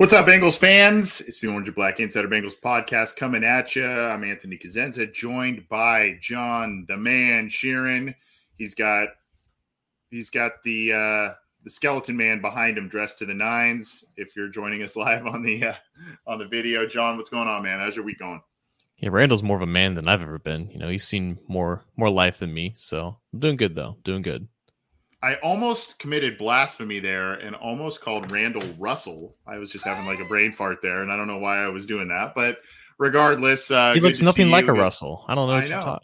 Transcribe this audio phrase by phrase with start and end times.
[0.00, 1.20] What's up, Bengals fans?
[1.20, 3.84] It's the Orange and Black Insider Bengals podcast coming at you.
[3.84, 8.14] I'm Anthony Cosenza, joined by John the Man Sheeran.
[8.56, 9.08] He's got
[10.10, 11.34] he's got the uh,
[11.64, 14.02] the skeleton man behind him, dressed to the nines.
[14.16, 15.74] If you're joining us live on the uh,
[16.26, 17.80] on the video, John, what's going on, man?
[17.80, 18.40] How's your week going?
[18.96, 20.70] Yeah, Randall's more of a man than I've ever been.
[20.70, 23.98] You know, he's seen more more life than me, so I'm doing good though.
[24.02, 24.48] Doing good.
[25.22, 29.36] I almost committed blasphemy there and almost called Randall Russell.
[29.46, 31.68] I was just having like a brain fart there, and I don't know why I
[31.68, 32.34] was doing that.
[32.34, 32.58] But
[32.98, 34.72] regardless, uh, he looks nothing like you.
[34.72, 35.24] a Russell.
[35.28, 35.54] I don't know.
[35.54, 35.98] I know.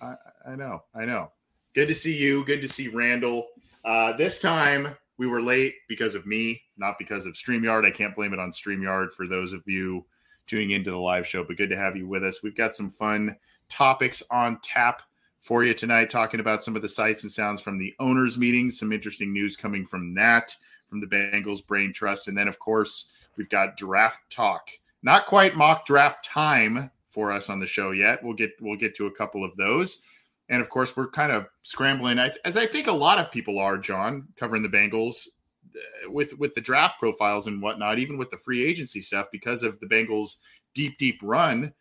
[0.00, 0.14] I,
[0.52, 0.82] I, know.
[0.94, 1.32] I know.
[1.74, 2.44] Good to see you.
[2.44, 3.48] Good to see Randall.
[3.84, 7.84] Uh, this time we were late because of me, not because of StreamYard.
[7.84, 10.06] I can't blame it on StreamYard for those of you
[10.46, 12.42] tuning into the live show, but good to have you with us.
[12.42, 13.36] We've got some fun
[13.68, 15.02] topics on tap
[15.40, 18.78] for you tonight, talking about some of the sights and sounds from the owners' meetings,
[18.78, 20.54] some interesting news coming from that,
[20.88, 22.28] from the Bengals Brain Trust.
[22.28, 23.06] And then, of course,
[23.36, 24.68] we've got draft talk.
[25.02, 28.22] Not quite mock draft time for us on the show yet.
[28.22, 30.02] We'll get we'll get to a couple of those.
[30.50, 33.78] And of course, we're kind of scrambling, as I think a lot of people are,
[33.78, 35.28] John, covering the Bengals
[35.74, 39.62] uh, with with the draft profiles and whatnot, even with the free agency stuff, because
[39.62, 40.36] of the Bengals'
[40.74, 41.72] deep, deep run.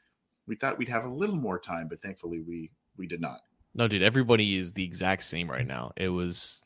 [0.47, 3.41] We thought we'd have a little more time, but thankfully we we did not.
[3.75, 5.91] No, dude, everybody is the exact same right now.
[5.95, 6.63] It was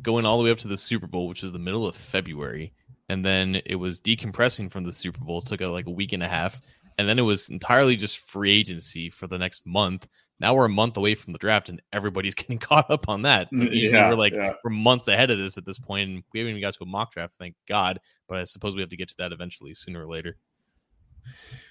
[0.00, 2.72] going all the way up to the Super Bowl, which was the middle of February,
[3.08, 5.40] and then it was decompressing from the Super Bowl.
[5.40, 6.60] It took a, like a week and a half,
[6.98, 10.06] and then it was entirely just free agency for the next month.
[10.40, 13.50] Now we're a month away from the draft, and everybody's getting caught up on that.
[13.52, 14.54] Mm, usually yeah, we're like yeah.
[14.62, 16.86] we're months ahead of this at this point, and we haven't even got to a
[16.86, 18.00] mock draft, thank God.
[18.28, 20.36] But I suppose we have to get to that eventually, sooner or later.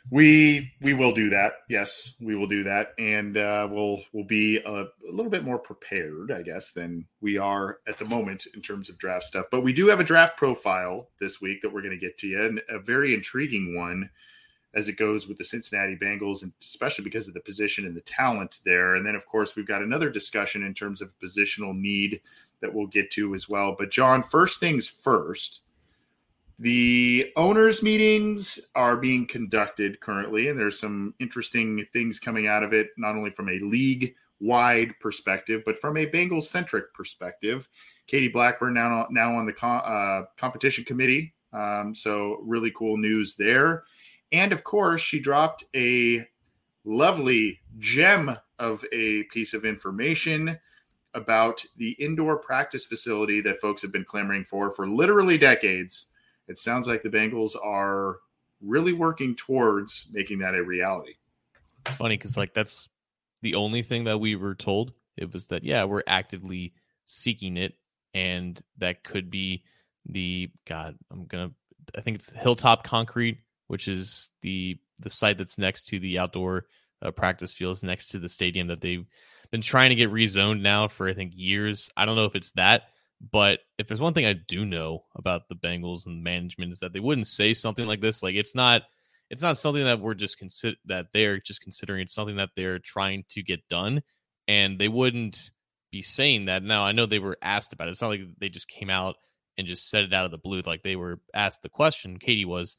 [0.10, 1.54] We we will do that.
[1.68, 5.60] Yes, we will do that, and uh, we'll we'll be a, a, little bit more
[5.60, 9.48] prepared, I guess, than we are at the moment in terms of draft stuff.
[9.52, 12.28] But we do have a draft profile this week that we're going to get to
[12.28, 14.10] you, and a very intriguing one
[14.74, 18.02] as it goes with the Cincinnati Bengals, and especially because of the position and the
[18.02, 18.96] talent there.
[18.96, 22.22] And then, of course, we've got another discussion in terms of positional need
[22.62, 23.76] that we'll get to as well.
[23.78, 25.62] But John, first things first
[26.60, 32.74] the owners' meetings are being conducted currently, and there's some interesting things coming out of
[32.74, 37.68] it, not only from a league wide perspective, but from a Bengals centric perspective.
[38.08, 43.84] Katie Blackburn now now on the uh, competition committee, um, so really cool news there.
[44.32, 46.28] And of course, she dropped a
[46.86, 50.58] lovely gem of a piece of information
[51.14, 56.08] about the indoor practice facility that folks have been clamoring for for literally decades
[56.48, 58.18] it sounds like the Bengals are
[58.62, 61.14] really working towards making that a reality.
[61.86, 62.90] It's funny because like that's
[63.42, 64.94] the only thing that we were told.
[65.16, 66.74] It was that yeah, we're actively
[67.06, 67.74] seeking it,
[68.14, 69.64] and that could be
[70.06, 70.98] the God.
[71.12, 71.52] I'm gonna.
[71.96, 76.66] I think it's Hilltop Concrete, which is the the site that's next to the outdoor
[77.02, 79.06] uh, practice fields, next to the stadium that they've
[79.52, 81.90] been trying to get rezoned now for I think years.
[81.96, 82.84] I don't know if it's that
[83.20, 86.94] but if there's one thing I do know about the Bengals and management is that
[86.94, 88.22] they wouldn't say something like this.
[88.22, 88.84] Like it's not
[89.30, 92.02] it's not something that we're just consider that they're just considering.
[92.02, 94.02] It's something that they're trying to get done,
[94.48, 95.52] and they wouldn't
[95.92, 96.64] be saying that.
[96.64, 97.92] Now, I know they were asked about it.
[97.92, 99.16] It's not like they just came out
[99.58, 100.62] and just said it out of the blue.
[100.62, 102.78] Like they were asked the question, Katie was,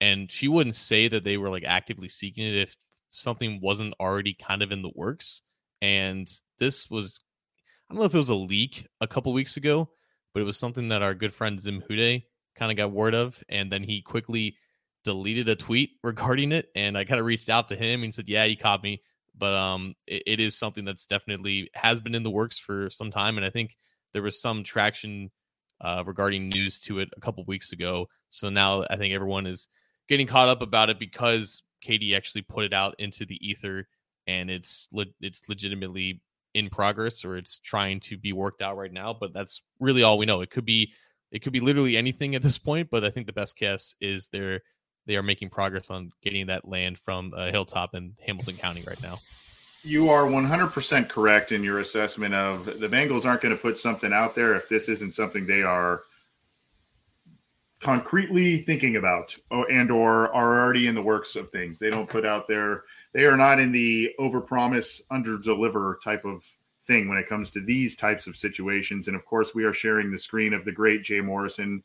[0.00, 2.76] and she wouldn't say that they were like actively seeking it if
[3.08, 5.42] something wasn't already kind of in the works.
[5.80, 7.20] And this was,
[7.88, 9.88] I don't know if it was a leak a couple weeks ago,
[10.34, 12.22] but it was something that our good friend Zim Hude
[12.54, 13.42] kind of got word of.
[13.48, 14.56] And then he quickly
[15.04, 16.68] deleted a tweet regarding it.
[16.74, 19.02] And I kind of reached out to him and said, Yeah, he caught me.
[19.36, 23.10] But um, it, it is something that's definitely has been in the works for some
[23.10, 23.36] time.
[23.36, 23.76] And I think
[24.12, 25.30] there was some traction
[25.80, 28.08] uh, regarding news to it a couple weeks ago.
[28.30, 29.68] So now I think everyone is
[30.08, 33.86] getting caught up about it because Katie actually put it out into the ether
[34.26, 36.20] and it's le- it's legitimately
[36.54, 39.14] in progress or it's trying to be worked out right now.
[39.18, 40.40] But that's really all we know.
[40.40, 40.92] It could be
[41.30, 42.88] it could be literally anything at this point.
[42.90, 44.60] But I think the best guess is they're
[45.06, 49.02] they are making progress on getting that land from uh, Hilltop and Hamilton County right
[49.02, 49.18] now.
[49.82, 54.12] You are 100% correct in your assessment of the Bengals aren't going to put something
[54.12, 56.02] out there if this isn't something they are
[57.80, 61.78] concretely thinking about and or are already in the works of things.
[61.78, 66.44] They don't put out there they are not in the overpromise under deliver type of
[66.86, 69.08] thing when it comes to these types of situations.
[69.08, 71.82] And of course we are sharing the screen of the great Jay Morrison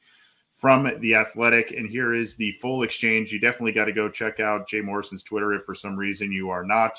[0.54, 1.72] from the Athletic.
[1.72, 3.32] And here is the full exchange.
[3.32, 6.50] You definitely got to go check out Jay Morrison's Twitter if for some reason you
[6.50, 6.98] are not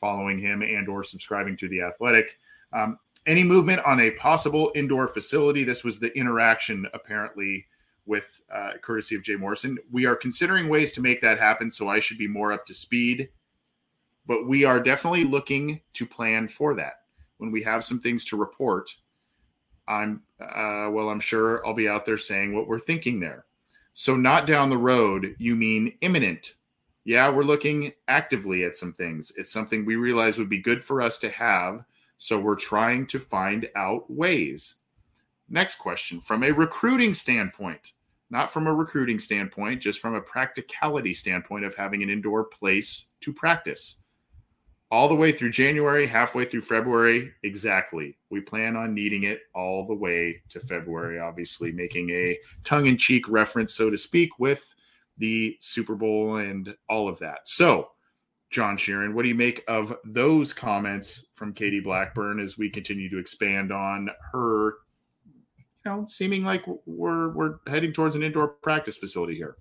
[0.00, 2.36] following him and or subscribing to the athletic.
[2.72, 5.64] Um, any movement on a possible indoor facility?
[5.64, 7.66] This was the interaction apparently
[8.06, 9.78] with uh, courtesy of jay morrison.
[9.90, 12.74] We are considering ways to make that happen so i should be more up to
[12.74, 13.30] speed
[14.26, 17.00] but we are definitely looking to plan for that
[17.38, 18.94] when we have some things to report
[19.88, 23.44] i'm uh, well i'm sure i'll be out there saying what we're thinking there
[23.92, 26.54] so not down the road you mean imminent
[27.04, 29.30] yeah, we're looking actively at some things.
[29.36, 31.84] It's something we realize would be good for us to have.
[32.16, 34.76] So we're trying to find out ways.
[35.50, 37.92] Next question from a recruiting standpoint,
[38.30, 43.06] not from a recruiting standpoint, just from a practicality standpoint of having an indoor place
[43.20, 43.96] to practice.
[44.94, 48.16] All the way through January, halfway through February, exactly.
[48.30, 52.96] We plan on needing it all the way to February, obviously, making a tongue in
[52.96, 54.62] cheek reference, so to speak, with
[55.18, 57.40] the Super Bowl and all of that.
[57.42, 57.90] So,
[58.50, 63.10] John Sheeran, what do you make of those comments from Katie Blackburn as we continue
[63.10, 64.74] to expand on her,
[65.26, 69.56] you know, seeming like we're we're heading towards an indoor practice facility here?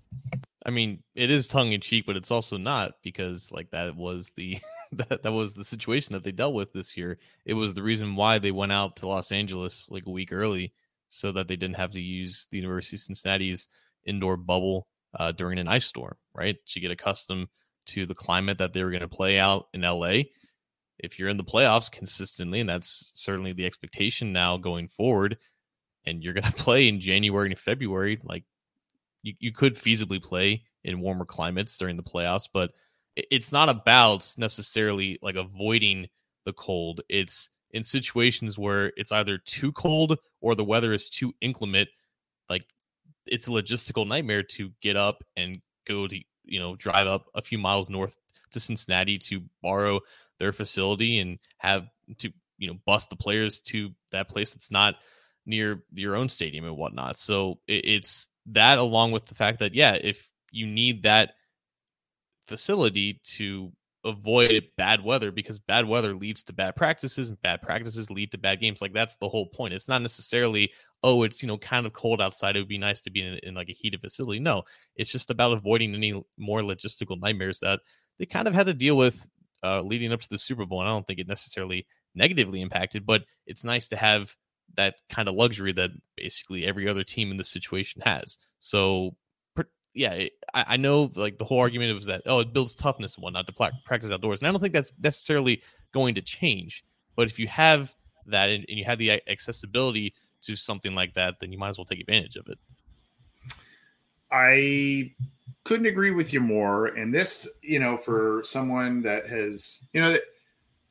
[0.65, 4.31] I mean, it is tongue in cheek, but it's also not because like that was
[4.35, 4.59] the
[4.93, 7.19] that, that was the situation that they dealt with this year.
[7.45, 10.73] It was the reason why they went out to Los Angeles like a week early
[11.09, 13.67] so that they didn't have to use the University of Cincinnati's
[14.05, 14.87] indoor bubble
[15.19, 16.55] uh, during an ice storm, right?
[16.67, 17.47] To get accustomed
[17.87, 20.23] to the climate that they were going to play out in LA.
[20.99, 25.37] If you're in the playoffs consistently, and that's certainly the expectation now going forward,
[26.05, 28.45] and you're going to play in January and February, like
[29.23, 32.71] you, you could feasibly play in warmer climates during the playoffs, but
[33.15, 36.07] it's not about necessarily like avoiding
[36.45, 37.01] the cold.
[37.09, 41.89] It's in situations where it's either too cold or the weather is too inclement.
[42.49, 42.65] Like
[43.25, 47.41] it's a logistical nightmare to get up and go to you know drive up a
[47.41, 48.17] few miles north
[48.51, 49.99] to Cincinnati to borrow
[50.39, 51.87] their facility and have
[52.17, 54.95] to you know bust the players to that place that's not
[55.45, 57.17] near your own stadium and whatnot.
[57.17, 61.33] So it's that along with the fact that yeah, if you need that
[62.47, 63.71] facility to
[64.05, 68.37] avoid bad weather because bad weather leads to bad practices and bad practices lead to
[68.37, 68.81] bad games.
[68.81, 69.73] Like that's the whole point.
[69.73, 70.71] It's not necessarily,
[71.03, 72.55] oh, it's, you know, kind of cold outside.
[72.55, 74.39] It would be nice to be in, in like a heated facility.
[74.39, 74.63] No,
[74.95, 77.79] it's just about avoiding any more logistical nightmares that
[78.19, 79.27] they kind of had to deal with
[79.63, 80.81] uh, leading up to the Super Bowl.
[80.81, 84.35] And I don't think it necessarily negatively impacted, but it's nice to have
[84.75, 88.37] that kind of luxury that basically every other team in this situation has.
[88.59, 89.15] So
[89.93, 93.23] yeah, I, I, know like the whole argument was that oh, it builds toughness and
[93.23, 95.61] whatnot to practice outdoors, and I don't think that's necessarily
[95.93, 96.83] going to change.
[97.15, 97.93] But if you have
[98.25, 101.77] that and, and you have the accessibility to something like that, then you might as
[101.77, 102.57] well take advantage of it.
[104.31, 105.11] I
[105.63, 106.87] couldn't agree with you more.
[106.87, 110.17] And this, you know, for someone that has, you know,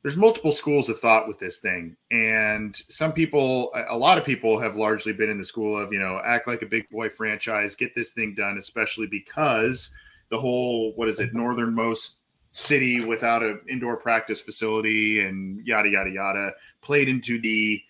[0.03, 1.95] there's multiple schools of thought with this thing.
[2.11, 5.99] And some people a lot of people have largely been in the school of you
[5.99, 9.89] know act like a big boy franchise get this thing done especially because
[10.29, 12.17] the whole what is it northernmost
[12.51, 17.81] city without an indoor practice facility and yada yada yada played into the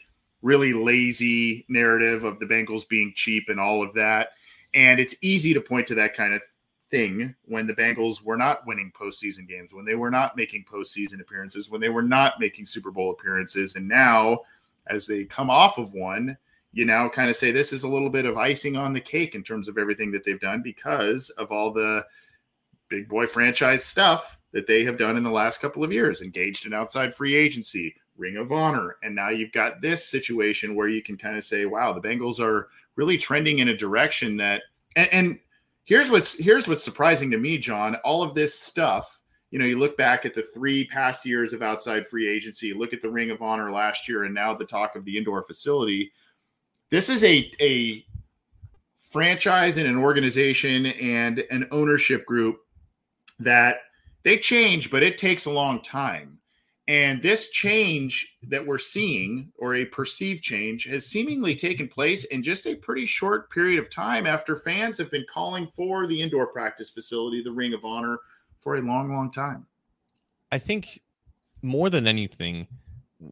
[0.43, 4.29] really lazy narrative of the Bengals being cheap and all of that.
[4.75, 6.41] And it's easy to point to that kind of
[6.93, 11.19] thing when the Bengals were not winning postseason games, when they were not making postseason
[11.19, 13.75] appearances, when they were not making Super Bowl appearances.
[13.75, 14.41] And now
[14.85, 16.37] as they come off of one,
[16.71, 19.33] you now kind of say this is a little bit of icing on the cake
[19.33, 22.05] in terms of everything that they've done because of all the
[22.89, 26.67] big boy franchise stuff that they have done in the last couple of years, engaged
[26.67, 28.97] in outside free agency, Ring of Honor.
[29.01, 32.39] And now you've got this situation where you can kind of say, wow, the Bengals
[32.39, 34.61] are really trending in a direction that
[34.95, 35.39] and, and
[35.85, 37.95] here's what's here's what's surprising to me, John.
[38.03, 39.19] All of this stuff,
[39.51, 42.93] you know, you look back at the three past years of outside free agency, look
[42.93, 46.11] at the Ring of Honor last year, and now the talk of the indoor facility.
[46.89, 48.05] This is a a
[49.09, 52.57] franchise and an organization and an ownership group
[53.39, 53.77] that
[54.23, 56.39] they change, but it takes a long time.
[56.87, 62.43] And this change that we're seeing, or a perceived change, has seemingly taken place in
[62.43, 66.47] just a pretty short period of time after fans have been calling for the indoor
[66.47, 68.19] practice facility, the Ring of Honor,
[68.59, 69.65] for a long, long time.
[70.51, 71.01] I think
[71.61, 72.67] more than anything,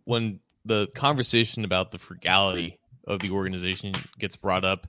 [0.05, 4.87] when the conversation about the frugality of the organization gets brought up,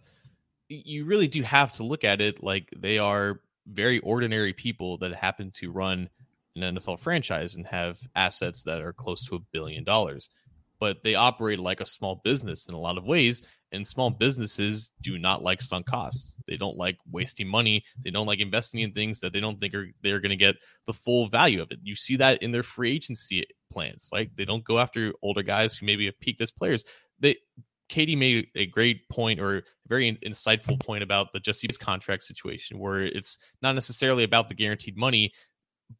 [0.68, 5.14] you really do have to look at it like they are very ordinary people that
[5.14, 6.08] happen to run
[6.56, 10.28] an NFL franchise and have assets that are close to a billion dollars.
[10.80, 13.42] But they operate like a small business in a lot of ways.
[13.70, 16.38] And small businesses do not like sunk costs.
[16.46, 17.84] They don't like wasting money.
[18.04, 20.56] They don't like investing in things that they don't think are they're going to get
[20.86, 21.78] the full value of it.
[21.82, 24.10] You see that in their free agency plans.
[24.12, 26.84] Like they don't go after older guys who maybe have peaked as players.
[27.18, 27.36] They
[27.92, 32.78] Katie made a great point or a very insightful point about the Jessie contract situation,
[32.78, 35.30] where it's not necessarily about the guaranteed money,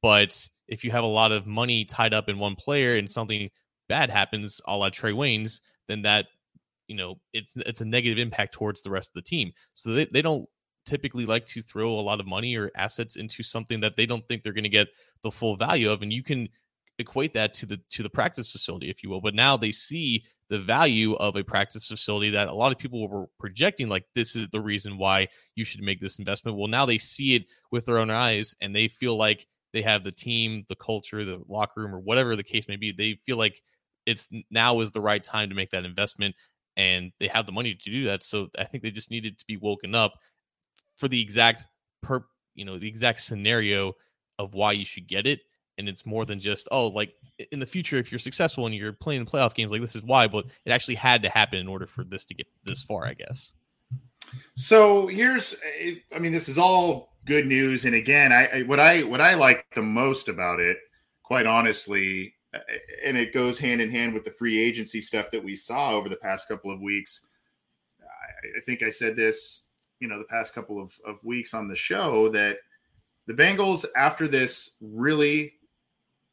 [0.00, 3.50] but if you have a lot of money tied up in one player and something
[3.88, 6.26] bad happens, a la Trae Waynes, then that
[6.88, 9.52] you know it's it's a negative impact towards the rest of the team.
[9.74, 10.46] So they, they don't
[10.84, 14.26] typically like to throw a lot of money or assets into something that they don't
[14.26, 14.88] think they're going to get
[15.22, 16.02] the full value of.
[16.02, 16.48] And you can
[16.98, 19.20] equate that to the to the practice facility, if you will.
[19.20, 23.08] But now they see the value of a practice facility that a lot of people
[23.08, 26.58] were projecting like this is the reason why you should make this investment.
[26.58, 30.04] Well, now they see it with their own eyes and they feel like they have
[30.04, 32.92] the team, the culture, the locker room, or whatever the case may be.
[32.92, 33.62] They feel like
[34.06, 36.34] it's now is the right time to make that investment,
[36.76, 38.22] and they have the money to do that.
[38.22, 40.14] So I think they just needed to be woken up
[40.96, 41.66] for the exact
[42.02, 42.24] per
[42.54, 43.94] you know the exact scenario
[44.38, 45.40] of why you should get it.
[45.78, 47.14] And it's more than just oh like
[47.50, 50.02] in the future if you're successful and you're playing the playoff games like this is
[50.02, 53.06] why, but it actually had to happen in order for this to get this far,
[53.06, 53.54] I guess.
[54.54, 57.84] So here's, eh, I mean, this is all good news.
[57.84, 60.78] And again, I, I what I what I like the most about it,
[61.22, 62.34] quite honestly,
[63.04, 66.08] and it goes hand in hand with the free agency stuff that we saw over
[66.08, 67.22] the past couple of weeks.
[68.00, 69.62] I, I think I said this,
[70.00, 72.58] you know, the past couple of, of weeks on the show that
[73.26, 75.54] the Bengals, after this really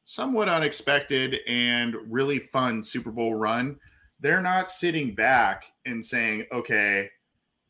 [0.06, 3.80] somewhat unexpected and really fun Super Bowl run,
[4.20, 7.10] they're not sitting back and saying, okay,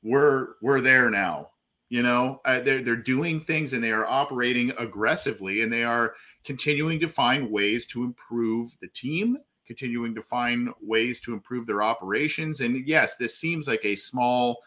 [0.02, 1.50] we're we're there now
[1.90, 6.14] you know, uh, they're they're doing things and they are operating aggressively and they are
[6.44, 11.82] continuing to find ways to improve the team, continuing to find ways to improve their
[11.82, 12.62] operations.
[12.62, 14.60] And yes, this seems like a small,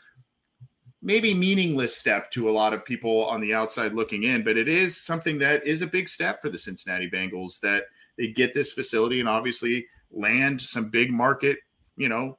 [1.01, 4.69] maybe meaningless step to a lot of people on the outside looking in, but it
[4.69, 7.85] is something that is a big step for the Cincinnati Bengals that
[8.19, 11.59] they get this facility and obviously land some big market,
[11.97, 12.37] you know,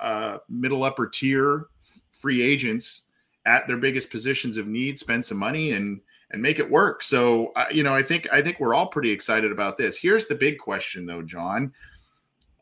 [0.00, 1.66] uh, middle upper tier
[2.12, 3.05] free agents
[3.46, 6.00] at their biggest positions of need, spend some money and
[6.32, 7.02] and make it work.
[7.02, 9.96] So uh, you know, I think I think we're all pretty excited about this.
[9.96, 11.72] Here's the big question though, John.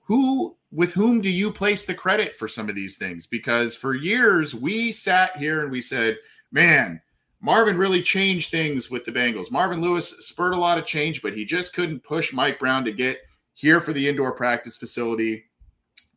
[0.07, 3.27] Who with whom do you place the credit for some of these things?
[3.27, 6.19] Because for years we sat here and we said,
[6.53, 7.01] "Man,
[7.41, 9.51] Marvin really changed things with the Bengals.
[9.51, 12.93] Marvin Lewis spurred a lot of change, but he just couldn't push Mike Brown to
[12.93, 13.19] get
[13.55, 15.45] here for the indoor practice facility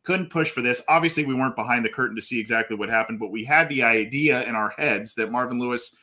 [0.07, 0.81] couldn't push for this.
[0.87, 3.83] Obviously, we weren't behind the curtain to see exactly what happened, but we had the
[3.83, 5.93] idea in our heads that Marvin Lewis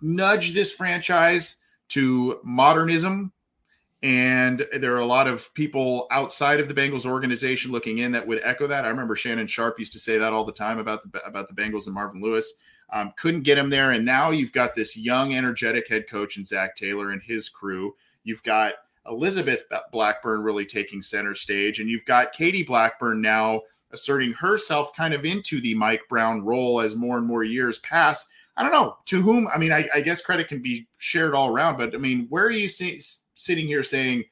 [0.00, 1.56] nudged this franchise
[1.90, 3.30] to modernism.
[4.02, 8.26] And there are a lot of people outside of the Bengals organization looking in that
[8.26, 8.86] would echo that.
[8.86, 11.54] I remember Shannon Sharpe used to say that all the time about the about the
[11.54, 12.54] Bengals and Marvin Lewis.
[12.90, 16.46] Um, couldn't get him there, and now you've got this young, energetic head coach and
[16.46, 17.94] Zac Taylor and his crew.
[18.24, 18.72] You've got
[19.06, 21.80] Elizabeth Blackburn really taking center stage.
[21.80, 26.80] And you've got Katie Blackburn now asserting herself kind of into the Mike Brown role
[26.80, 28.24] as more and more years pass.
[28.56, 29.48] I don't know to whom.
[29.48, 32.44] I mean, I, I guess credit can be shared all around, but I mean, where
[32.44, 33.00] are you see,
[33.34, 34.24] sitting here saying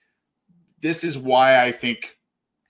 [0.80, 2.16] this is why I think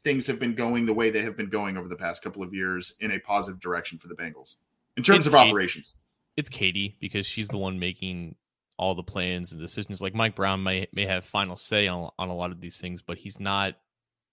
[0.02, 2.54] things have been going the way they have been going over the past couple of
[2.54, 4.54] years in a positive direction for the Bengals
[4.96, 5.96] in terms it's of Kate, operations?
[6.36, 8.36] It's Katie because she's the one making
[8.80, 10.00] all the plans and decisions.
[10.00, 13.02] Like Mike Brown may may have final say on on a lot of these things,
[13.02, 13.74] but he's not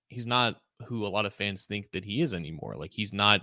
[0.08, 2.75] he's not who a lot of fans think that he is anymore.
[2.77, 3.42] Like he's not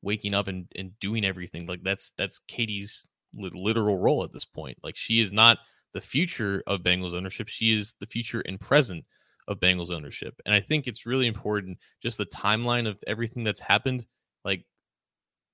[0.00, 1.66] waking up and, and doing everything.
[1.66, 3.04] Like that's that's Katie's
[3.36, 4.78] literal role at this point.
[4.84, 5.58] Like she is not
[5.92, 7.48] the future of Bengals ownership.
[7.48, 9.04] She is the future and present
[9.48, 10.34] of Bengals ownership.
[10.46, 14.06] And I think it's really important just the timeline of everything that's happened.
[14.44, 14.64] Like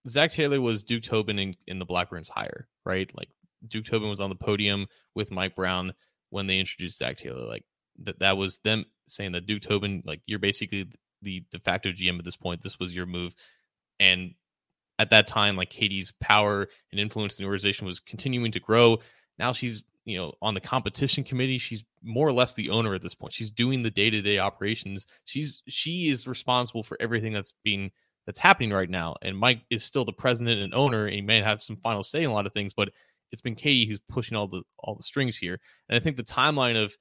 [0.07, 3.11] Zac Taylor was Duke Tobin in, in the Blackburns hire, right?
[3.16, 3.30] Like
[3.67, 5.93] Duke Tobin was on the podium with Mike Brown
[6.31, 7.47] when they introduced Zac Taylor.
[7.47, 7.64] Like
[8.05, 10.88] that that was them saying that Duke Tobin, like you're basically
[11.23, 12.62] the de facto GM at this point.
[12.62, 13.35] This was your move.
[13.99, 14.35] And
[14.99, 18.99] at that time, like Katie's power and influence in the organization was continuing to grow.
[19.38, 21.59] Now she's, you know, on the competition committee.
[21.59, 23.33] She's more or less the owner at this point.
[23.33, 25.07] She's doing the day-to-day operations.
[25.25, 27.90] She's she is responsible for everything that's being
[28.26, 29.17] that's happening right now.
[29.23, 32.23] And Mike is still the president and owner, and he may have some final say
[32.23, 32.90] in a lot of things, but
[33.33, 35.59] it's been Katie who's pushing all the all the strings here.
[35.89, 36.95] And I think the timeline of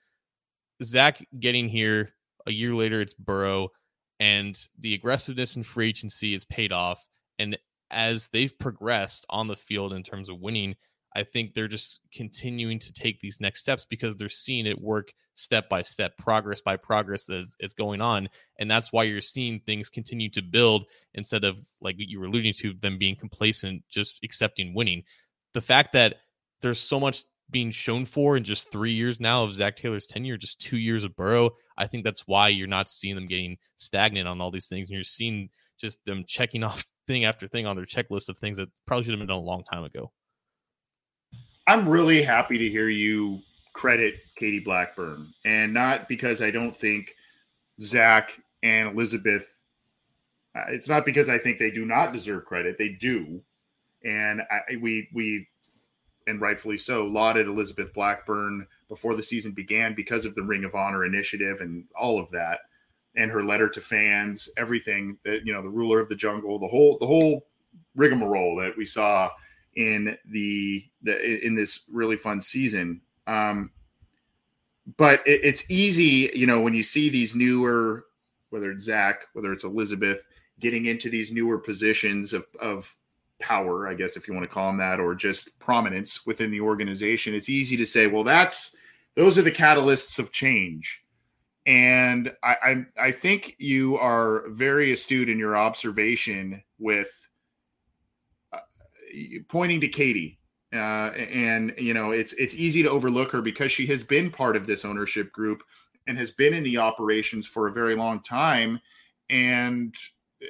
[0.83, 2.13] Zac getting here
[2.45, 3.69] a year later, it's Burrow,
[4.19, 7.05] and the aggressiveness in free agency is paid off.
[7.37, 7.57] And
[7.91, 10.75] as they've progressed on the field in terms of winning,
[11.15, 15.11] I think they're just continuing to take these next steps because they're seeing it work
[15.33, 18.29] step by step, progress by progress that's it's going on.
[18.59, 22.53] And that's why you're seeing things continue to build instead of like you were alluding
[22.59, 25.03] to them being complacent, just accepting winning
[25.53, 26.15] the fact that
[26.61, 30.37] there's so much being shown for in just three years now of Zac Taylor's tenure,
[30.37, 34.27] just two years of Burrow, I think that's why you're not seeing them getting stagnant
[34.27, 34.87] on all these things.
[34.87, 38.57] And you're seeing just them checking off thing after thing on their checklist of things
[38.57, 40.11] that probably should have been done a long time ago.
[41.67, 43.41] I'm really happy to hear you
[43.73, 47.13] credit Katie Blackburn, and not because I don't think
[47.81, 49.47] Zac and Elizabeth.
[50.55, 52.77] Uh, it's not because I think they do not deserve credit.
[52.77, 53.41] They do
[54.03, 55.47] and I, we we
[56.27, 60.75] and rightfully so lauded Elizabeth Blackburn before the season began because of the Ring of
[60.75, 62.59] Honor initiative and all of that,
[63.15, 66.67] and her letter to fans, everything that you know, the ruler of the jungle, the
[66.67, 67.47] whole the whole
[67.95, 69.29] rigmarole that we saw
[69.75, 73.01] in the, the in this really fun season.
[73.27, 73.71] Um,
[74.97, 78.05] but it, it's easy, you know, when you see these newer,
[78.49, 80.25] whether it's Zac, whether it's Elizabeth,
[80.59, 82.93] getting into these newer positions of, of
[83.39, 86.61] power, I guess, if you want to call them that, or just prominence within the
[86.61, 88.75] organization, it's easy to say, well, that's
[89.15, 91.01] those are the catalysts of change.
[91.65, 97.11] And I, I, I think you are very astute in your observation with
[98.53, 98.59] uh,
[99.49, 100.39] pointing to Katie.
[100.71, 104.55] Uh, and you know it's it's easy to overlook her because she has been part
[104.55, 105.63] of this ownership group
[106.05, 108.79] and has been in the operations for a very long time
[109.31, 109.95] and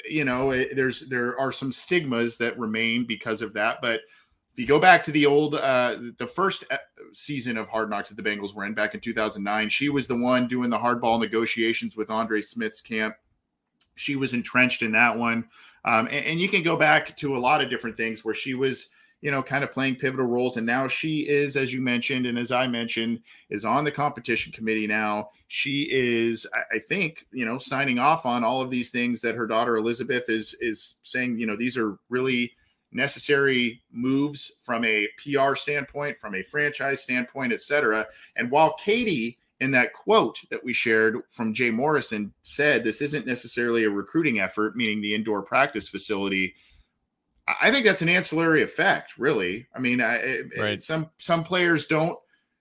[0.10, 3.80] you know, it, there's there are some stigmas that remain because of that.
[3.82, 4.02] But
[4.54, 6.78] if you go back to the old, uh, the first uh,
[7.14, 10.18] season of Hard Knocks that the Bengals were in back in 2009, she was the
[10.18, 13.16] one doing the hardball negotiations with Andre Smith's camp.
[13.96, 15.50] She was entrenched in that one,
[15.86, 18.54] um, and, and you can go back to a lot of different things where she
[18.54, 18.90] was
[19.22, 20.58] you know, kind of playing pivotal roles.
[20.58, 24.52] And now she is, as you mentioned, and as I mentioned, is on the competition
[24.52, 25.30] committee now.
[25.48, 29.48] She is, I think, you know, signing off on all of these things that her
[29.48, 32.52] daughter Elizabeth is is saying, you know, these are really
[32.92, 38.08] necessary moves from a PR standpoint, from a franchise standpoint, et cetera.
[38.36, 43.26] And while Katie in that quote that we shared from Jay Morrison said this isn't
[43.26, 46.56] necessarily a recruiting effort, meaning the indoor practice facility
[47.62, 49.68] I think that's an ancillary effect, really.
[49.76, 50.82] I mean, I, right.
[50.82, 52.18] some some players don't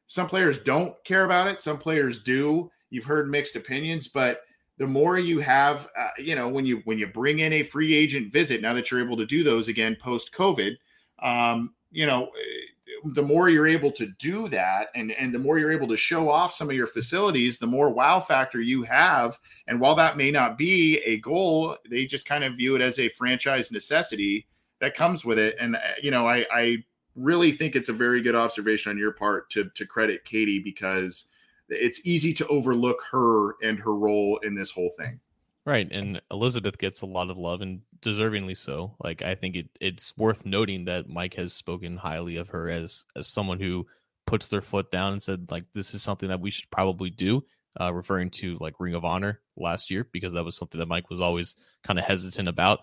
[0.06, 1.60] some players don't care about it.
[1.60, 2.70] Some players do.
[2.90, 4.42] You've heard mixed opinions, but
[4.78, 7.94] the more you have, uh, you know, when you when you bring in a free
[7.94, 10.76] agent visit, now that you're able to do those again post COVID,
[11.22, 15.58] um, you know, eh, the more you're able to do that, and and the more
[15.58, 19.38] you're able to show off some of your facilities, the more wow factor you have.
[19.66, 22.98] And while that may not be a goal, they just kind of view it as
[22.98, 24.46] a franchise necessity
[24.80, 25.56] that comes with it.
[25.60, 26.76] And uh, you know, I, I
[27.14, 31.26] really think it's a very good observation on your part to to credit Katie because
[31.68, 35.20] it's easy to overlook her and her role in this whole thing.
[35.66, 38.94] Right, and Elizabeth gets a lot of love and deservingly so.
[39.04, 43.04] Like I think it, it's worth noting that Mike has spoken highly of her as
[43.14, 43.86] as someone who
[44.26, 47.44] puts their foot down and said like this is something that we should probably do.
[47.80, 51.10] Uh, referring to like Ring of Honor last year because that was something that Mike
[51.10, 52.80] was always kind of hesitant about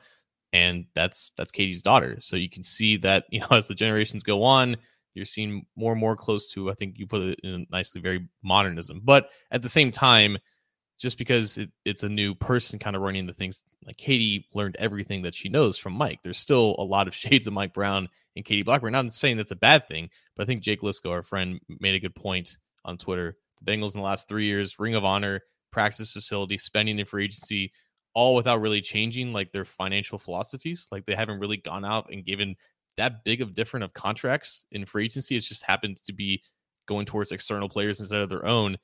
[0.56, 2.16] and that's that's Katie's daughter.
[2.22, 4.78] So you can see that you know as the generations go on,
[5.14, 6.72] you're seeing more and more close to.
[6.72, 9.02] I think you put it in nicely, very modernism.
[9.04, 10.38] But at the same time,
[10.98, 14.78] just because it, it's a new person kind of running the things, like Katie learned
[14.80, 16.20] everything that she knows from Mike.
[16.24, 18.94] There's still a lot of shades of Mike Brown and Katie Blackburn.
[18.94, 22.00] Not saying that's a bad thing, but I think Jake Liscow, our friend, made a
[22.00, 23.36] good point on Twitter.
[23.62, 25.42] The Bengals in the last three years, Ring of Honor,
[25.72, 27.74] practice facility, spending in free agency,
[28.16, 30.88] all without really changing like their financial philosophies.
[30.92, 32.56] Like they haven't really gone out and given
[32.98, 35.36] that big of different of contracts in free agency.
[35.36, 36.42] It's just happened to be
[36.88, 38.78] going towards external players instead of their own.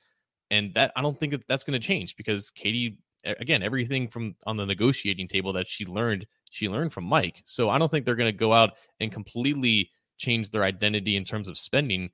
[0.50, 4.36] And that I don't think that that's going to change because Katie, again, everything from
[4.44, 7.40] on the negotiating table that she learned, she learned from Mike.
[7.46, 11.24] So I don't think they're going to go out and completely change their identity in
[11.24, 12.10] terms of spending,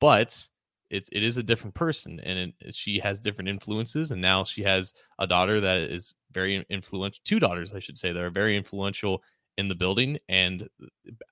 [0.00, 0.48] but
[0.90, 4.62] it's it is a different person and it, she has different influences and now she
[4.62, 8.56] has a daughter that is very influential two daughters i should say that are very
[8.56, 9.22] influential
[9.58, 10.68] in the building and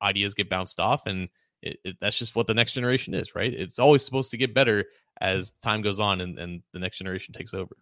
[0.02, 1.28] ideas get bounced off and
[1.62, 3.52] it, it, that's just what the next generation is right?
[3.52, 4.84] It's always supposed to get better
[5.20, 7.76] as time goes on and, and the next generation takes over.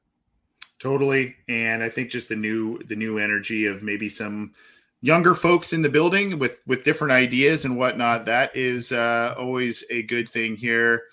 [0.79, 4.53] Totally and i think just the new the new energy of maybe some
[5.01, 9.85] younger folks in the building with with different ideas and whatnot that is uh, always
[9.91, 11.05] a good thing here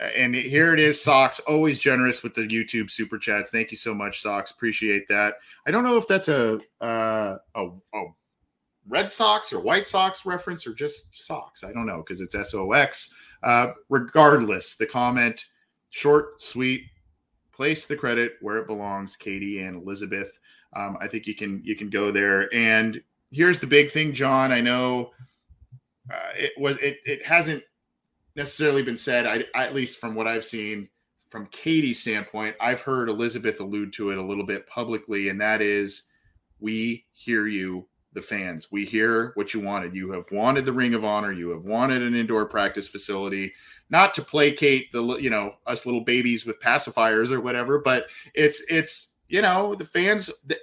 [0.00, 3.50] and here it is, Socks, always generous with the YouTube super chats.
[3.50, 4.50] Thank you so much, Socks.
[4.50, 5.34] Appreciate that.
[5.66, 8.04] I don't know if that's a uh, a, a
[8.88, 11.64] Red Sox or White Sox reference or just socks.
[11.64, 13.10] I don't know because it's SOX.
[13.42, 15.46] Uh, regardless, the comment
[15.90, 16.84] short, sweet,
[17.52, 20.38] place the credit where it belongs, Katie and Elizabeth.
[20.74, 22.52] Um, I think you can you can go there.
[22.54, 24.50] And here's the big thing, John.
[24.52, 25.10] I know
[26.12, 27.62] uh, it was it it hasn't
[28.36, 29.26] necessarily been said.
[29.26, 30.88] I, at least from what I've seen
[31.28, 35.60] from Katie's standpoint, I've heard Elizabeth allude to it a little bit publicly, and that
[35.60, 36.02] is,
[36.58, 38.72] we hear you, the fans.
[38.72, 39.94] We hear what you wanted.
[39.94, 41.32] You have wanted the Ring of Honor.
[41.32, 43.52] You have wanted an indoor practice facility,
[43.88, 48.64] not to placate the you know us little babies with pacifiers or whatever, but it's
[48.68, 50.56] it's you know the fans the,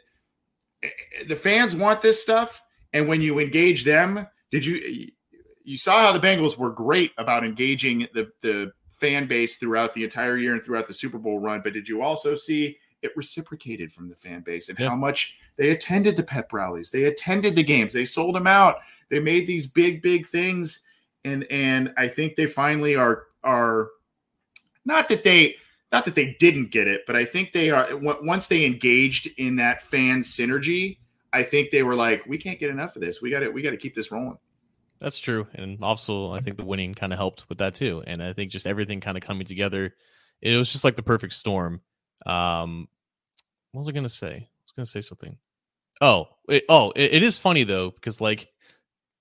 [0.84, 2.62] eh, eh, the fans want this stuff,
[2.94, 5.10] and when you engage them, did you
[5.68, 10.04] you saw how the Bengals were great about engaging the the fan base throughout the
[10.04, 13.92] entire year and throughout the Super Bowl run, but did you also see it reciprocated
[13.92, 14.90] from the fan base and yeah.
[14.90, 18.78] how much they attended the pep rallies, they attended the games, they sold them out,
[19.10, 20.80] they made these big big things,
[21.26, 23.90] and and I think they finally are are
[24.86, 25.58] not that they
[25.92, 29.58] not that they didn't get it, but I think they are once they engaged in
[29.58, 31.00] that fan synergy.
[31.34, 33.22] I think they were like, we can't get enough of this.
[33.22, 34.38] We got to we got to keep this rolling.
[35.00, 35.48] That's true.
[35.54, 38.04] And also, I think the winning kind of helped with that too.
[38.08, 39.94] And I think just everything kind of coming together,
[40.42, 41.82] it was just like the perfect storm.
[42.26, 42.88] Um,
[43.72, 44.34] what was I going to say?
[44.34, 45.38] I was going to say something.
[46.02, 48.50] Oh, it, oh, it, it is funny though, because like,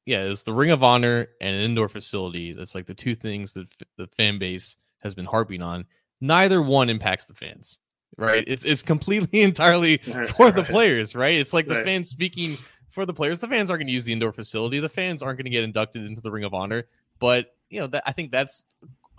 [0.06, 2.52] yeah, it's the Ring of Honor and an indoor facility.
[2.52, 5.84] That's like the two things that f- the fan base has been harping on.
[6.20, 7.80] Neither one impacts the fans,
[8.16, 8.44] right?
[8.46, 9.98] It's it's completely entirely
[10.36, 11.34] for the players, right?
[11.34, 12.56] It's like the fans speaking
[12.96, 13.38] for the players.
[13.38, 14.80] The fans aren't going to use the indoor facility.
[14.80, 16.84] The fans aren't going to get inducted into the Ring of Honor.
[17.20, 18.64] But you know that I think that's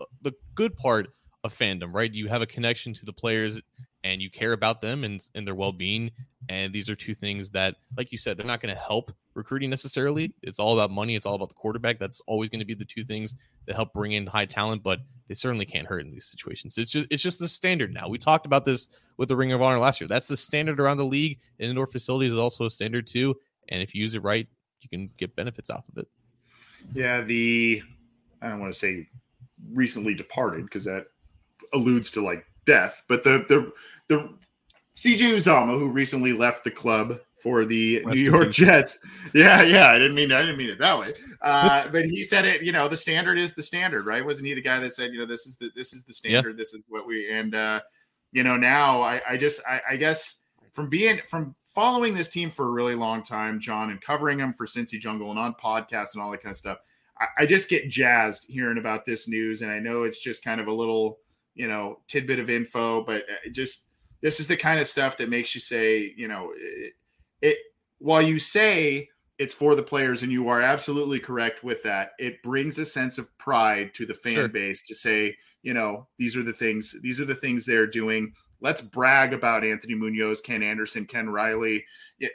[0.01, 1.09] uh, the good part
[1.43, 2.11] of fandom, right?
[2.11, 3.61] You have a connection to the players
[4.03, 6.09] and you care about them and, and their well being.
[6.49, 9.69] And these are two things that, like you said, they're not going to help recruiting
[9.69, 10.33] necessarily.
[10.41, 11.15] It's all about money.
[11.15, 11.99] It's all about the quarterback.
[11.99, 13.35] That's always going to be the two things
[13.67, 16.79] that help bring in high talent, but they certainly can't hurt in these situations.
[16.79, 18.07] It's just it's just the standard now.
[18.07, 20.07] We talked about this with the Ring of Honor last year.
[20.07, 21.39] That's the standard around the league.
[21.59, 23.35] Indoor facilities is also a standard too
[23.69, 24.47] and if you use it right,
[24.81, 26.07] you can get benefits off of it.
[26.93, 27.81] Yeah, the
[28.41, 29.07] I don't want to say
[29.73, 31.07] recently departed because that
[31.73, 33.71] alludes to like death, but the the
[34.07, 34.37] the
[34.97, 38.99] CJ Uzomah who recently left the club for the Rest New York Jets.
[39.33, 41.13] Yeah, yeah, I didn't mean I didn't mean it that way.
[41.41, 42.61] Uh, but he said it.
[42.61, 44.25] You know, the standard is the standard, right?
[44.25, 46.55] Wasn't he the guy that said, you know, this is the this is the standard.
[46.55, 46.61] Yeah.
[46.61, 47.81] This is what we and uh,
[48.31, 50.37] you know now I I just I, I guess
[50.73, 54.51] from being from following this team for a really long time, John, and covering them
[54.51, 56.79] for Cincy Jungle and on podcasts and all that kind of stuff,
[57.19, 59.61] I, I just get jazzed hearing about this news.
[59.61, 61.19] And I know it's just kind of a little,
[61.53, 63.89] you know, tidbit of info, but uh, just
[64.21, 66.93] this is the kind of stuff that makes you say, you know, it,
[67.43, 67.57] it
[67.99, 72.13] while you say it's for the players, and you are absolutely correct with that.
[72.17, 74.47] It brings a sense of pride to the fan sure.
[74.47, 78.33] base to say, you know, these are the things, these are the things they're doing.
[78.59, 81.85] Let's brag about Anthony Munoz, Ken Anderson, Ken Riley,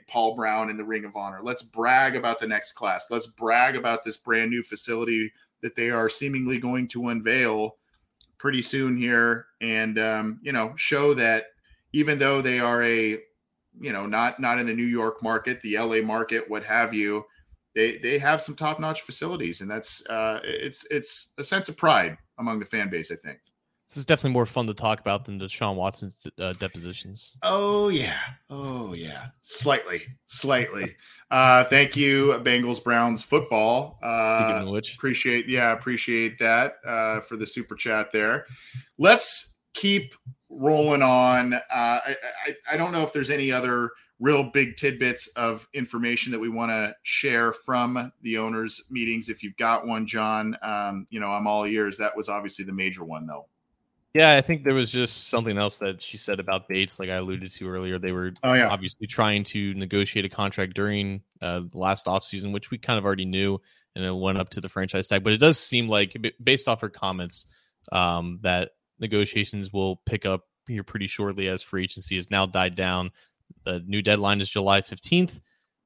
[0.09, 1.41] Paul Brown in the Ring of Honor.
[1.43, 3.07] Let's brag about the next class.
[3.11, 5.33] Let's brag about this brand new facility
[5.63, 7.77] that they are seemingly going to unveil
[8.39, 11.47] pretty soon here, and um, you know, show that
[11.93, 13.19] even though they are a
[13.81, 17.25] you know not not in the New York market, the LA market, what have you,
[17.75, 21.77] they they have some top notch facilities, and that's uh, it's it's a sense of
[21.77, 23.39] pride among the fan base, I think.
[23.93, 27.37] This is definitely more fun to talk about than the Sean Watson's uh, depositions.
[27.43, 28.17] Oh yeah,
[28.49, 30.97] oh yeah, slightly, slightly.
[31.31, 33.99] uh, thank you, Bengals Browns football.
[34.03, 38.47] Uh, Speaking of which, appreciate yeah, appreciate that uh, for the super chat there.
[38.97, 40.15] Let's keep
[40.49, 41.53] rolling on.
[41.53, 46.33] Uh, I, I I don't know if there's any other real big tidbits of information
[46.33, 49.29] that we want to share from the owners' meetings.
[49.29, 51.99] If you've got one, John, um, you know, I'm all ears.
[51.99, 53.49] That was obviously the major one, though.
[54.15, 57.15] Yeah, I think there was just something else that she said about Bates, like I
[57.15, 57.99] alluded to earlier.
[57.99, 58.69] They were oh, yeah.
[58.69, 63.07] obviously trying to negotiate a contract during uh, the last offseason, which we kind of
[63.07, 63.59] already knew,
[63.97, 65.25] and it went up to the franchise tag.
[65.25, 67.47] But it does seem like, based off her comments,
[67.91, 72.75] um, that negotiations will pick up here pretty shortly as free agency has now died
[72.75, 73.13] down.
[73.65, 75.41] The new deadline is July 15th.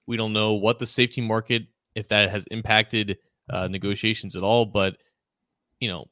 [0.08, 1.62] We don't know what the safety market,
[1.94, 4.96] if that has impacted uh, negotiations at all, but
[5.78, 6.06] you know,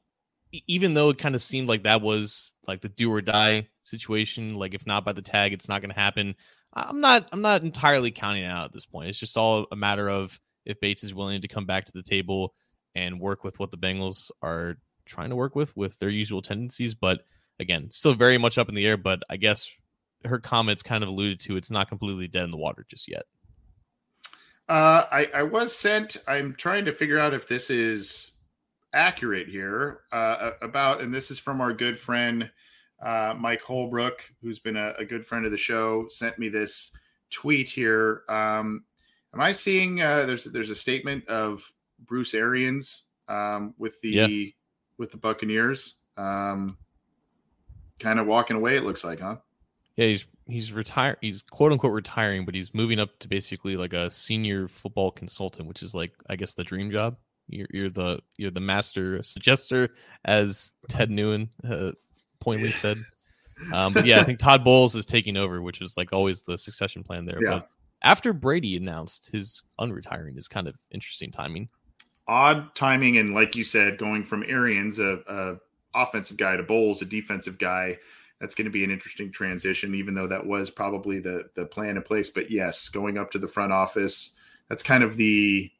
[0.67, 4.53] even though it kind of seemed like that was like the do or die situation,
[4.53, 6.35] like if not by the tag, it's not going to happen.
[6.73, 9.09] I'm not, I'm not entirely counting it out at this point.
[9.09, 12.03] It's just all a matter of if Bates is willing to come back to the
[12.03, 12.53] table
[12.95, 16.95] and work with what the Bengals are trying to work with, with their usual tendencies.
[16.95, 17.21] But
[17.59, 18.97] again, still very much up in the air.
[18.97, 19.79] But I guess
[20.25, 23.23] her comments kind of alluded to it's not completely dead in the water just yet.
[24.67, 26.17] Uh, I, I was sent.
[26.27, 28.31] I'm trying to figure out if this is
[28.95, 32.49] accurate here uh, about, and this is from our good friend
[33.03, 36.07] uh, Mike Holbrook, who's been a, a, good friend of the show.
[36.09, 36.91] Sent me this
[37.29, 38.23] tweet here.
[38.29, 38.85] Um,
[39.33, 41.61] am I seeing uh, there's there's a statement of
[41.99, 44.51] Bruce Arians um, with the yeah.
[44.97, 46.69] with the Buccaneers, um,
[47.99, 48.77] kind of walking away.
[48.77, 49.37] It looks like, huh?
[49.97, 51.17] Yeah, he's he's retired.
[51.21, 55.67] He's quote unquote retiring, but he's moving up to basically like a senior football consultant,
[55.67, 57.17] which is like I guess the dream job.
[57.47, 59.89] You're, you're the you're the master suggester,
[60.25, 61.91] as Ted Nguyen uh,
[62.39, 62.97] pointedly said.
[63.73, 66.57] Um, but yeah, I think Todd Bowles is taking over, which was like always the
[66.57, 67.39] succession plan there.
[67.41, 67.49] Yeah.
[67.51, 67.69] But
[68.01, 71.69] after Brady announced his unretiring is kind of interesting timing.
[72.27, 75.55] Odd timing, and like you said, going from Arians, a, a
[75.93, 77.97] offensive guy, to Bowles, a defensive guy
[78.39, 81.97] that's going to be an interesting transition, even though that was probably the the plan
[81.97, 82.29] in place.
[82.29, 84.31] But yes, going up to the front office,
[84.69, 85.71] that's kind of the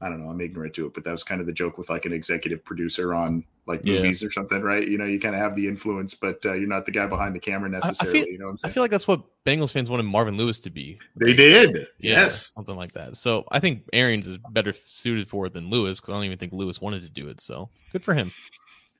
[0.00, 1.90] I don't know, I'm ignorant to it, but that was kind of the joke with
[1.90, 4.28] like an executive producer on like movies yeah.
[4.28, 4.88] or something, right?
[4.88, 7.34] You know, you kind of have the influence, but uh, you're not the guy behind
[7.34, 8.18] the camera necessarily.
[8.18, 8.70] I, I feel, you know what I'm saying?
[8.70, 10.98] I feel like that's what Bengals fans wanted Marvin Lewis to be.
[11.16, 11.86] They did.
[11.98, 12.52] Yeah, yes.
[12.54, 13.16] Something like that.
[13.16, 16.38] So I think Arians is better suited for it than Lewis because I don't even
[16.38, 17.40] think Lewis wanted to do it.
[17.40, 18.32] So good for him.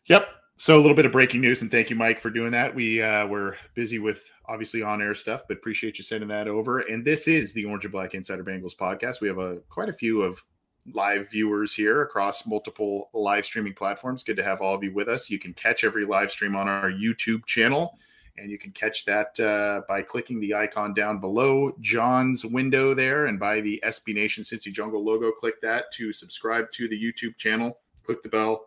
[0.07, 0.29] Yep.
[0.59, 2.75] So a little bit of breaking news, and thank you, Mike, for doing that.
[2.75, 6.81] We uh, were busy with obviously on-air stuff, but appreciate you sending that over.
[6.81, 9.23] And this is the Orange and Black Insider Bengals podcast.
[9.23, 10.45] We have a quite a few of
[10.95, 14.23] live viewers here across multiple live streaming platforms.
[14.23, 15.31] Good to have all of you with us.
[15.31, 17.99] You can catch every live stream on our YouTube channel,
[18.37, 23.27] and you can catch that uh, by clicking the icon down below John's window there,
[23.27, 25.31] and by the SB Nation Cincy Jungle logo.
[25.31, 27.79] Click that to subscribe to the YouTube channel.
[28.03, 28.67] Click the bell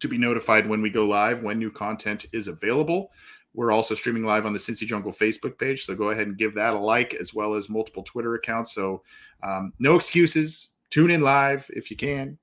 [0.00, 3.12] to be notified when we go live, when new content is available.
[3.54, 6.54] We're also streaming live on the Cincy Jungle Facebook page, so go ahead and give
[6.54, 8.74] that a like, as well as multiple Twitter accounts.
[8.74, 9.02] So,
[9.42, 10.68] um, no excuses.
[10.92, 12.36] Tune in live if you can.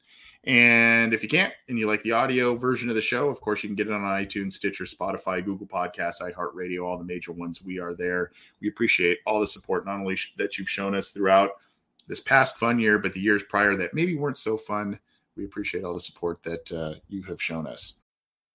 [0.46, 3.62] And if you can't and you like the audio version of the show, of course,
[3.62, 7.62] you can get it on iTunes, Stitcher, Spotify, Google Podcasts, iHeartRadio, all the major ones.
[7.62, 8.32] We are there.
[8.60, 11.52] We appreciate all the support, not only that you've shown us throughout
[12.08, 14.98] this past fun year, but the years prior that maybe weren't so fun
[15.36, 17.99] we appreciate all the support that uh, you have shown us.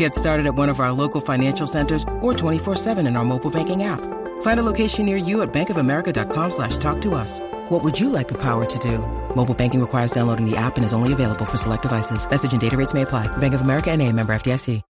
[0.00, 3.50] Get started at one of our local financial centers or 24 7 in our mobile
[3.50, 4.00] banking app.
[4.40, 7.38] Find a location near you at bankofamerica.com slash talk to us.
[7.68, 8.98] What would you like the power to do?
[9.36, 12.26] Mobile banking requires downloading the app and is only available for select devices.
[12.30, 13.26] Message and data rates may apply.
[13.36, 14.80] Bank of America and a member FDIC.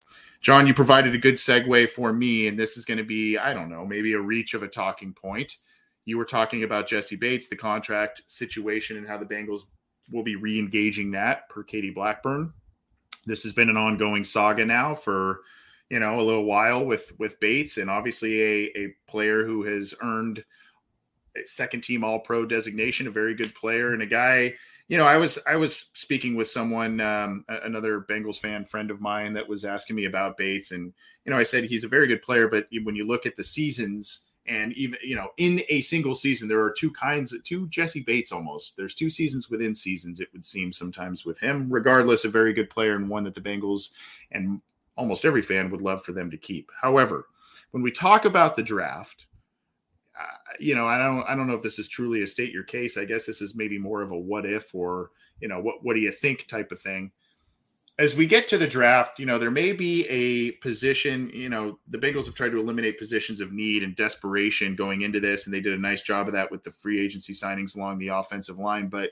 [0.42, 3.52] John, you provided a good segue for me, and this is going to be, I
[3.52, 5.56] don't know, maybe a reach of a talking point.
[6.04, 9.62] You were talking about Jessie Bates, the contract situation, and how the Bengals
[10.12, 12.52] will be re-engaging that per Katie Blackburn.
[13.26, 15.40] This has been an ongoing saga now for–
[15.90, 19.92] you know a little while with with Bates, and obviously a a player who has
[20.00, 20.42] earned
[21.36, 24.54] a second team All Pro designation, a very good player, and a guy.
[24.88, 29.00] You know, I was I was speaking with someone, um, another Bengals fan friend of
[29.00, 30.92] mine, that was asking me about Bates, and
[31.24, 33.44] you know, I said he's a very good player, but when you look at the
[33.44, 37.68] seasons And even, you know, in a single season, there are two kinds of two
[37.68, 38.76] jessie Bates almost.
[38.76, 42.68] There's two seasons within seasons, it would seem sometimes with him, regardless, a very good
[42.68, 43.90] player and one that the Bengals
[44.32, 44.60] and
[44.96, 46.68] almost every fan would love for them to keep.
[46.78, 47.28] However,
[47.70, 49.26] when we talk about the draft,
[50.20, 50.24] uh,
[50.58, 52.98] you know, I don't, I don't know if this is truly a state your case.
[52.98, 55.94] I guess this is maybe more of a what if or you know, what what
[55.94, 57.10] do you think type of thing.
[58.00, 61.30] As we get to the draft, you know, there may be a position.
[61.34, 65.20] You know, the Bengals have tried to eliminate positions of need and desperation going into
[65.20, 67.98] this, and they did a nice job of that with the free agency signings along
[67.98, 68.88] the offensive line.
[68.88, 69.10] But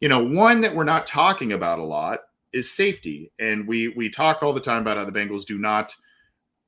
[0.00, 2.20] you know, one that we're not talking about a lot
[2.52, 5.94] is safety, and we we talk all the time about how the Bengals do not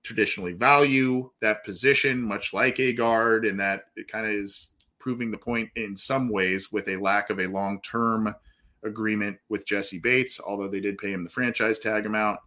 [0.03, 5.31] traditionally value that position, much like a guard, and that it kind of is proving
[5.31, 8.35] the point in some ways with a lack of a long term
[8.85, 12.41] agreement with Jessie Bates, although they did pay him the franchise tag amount.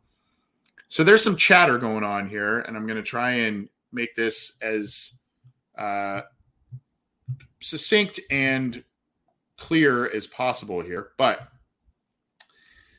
[0.87, 4.53] So there's some chatter going on here, and I'm going to try and make this
[4.61, 5.11] as
[5.77, 6.21] uh,
[7.61, 8.83] succinct and
[9.57, 11.09] clear as possible here.
[11.17, 11.47] But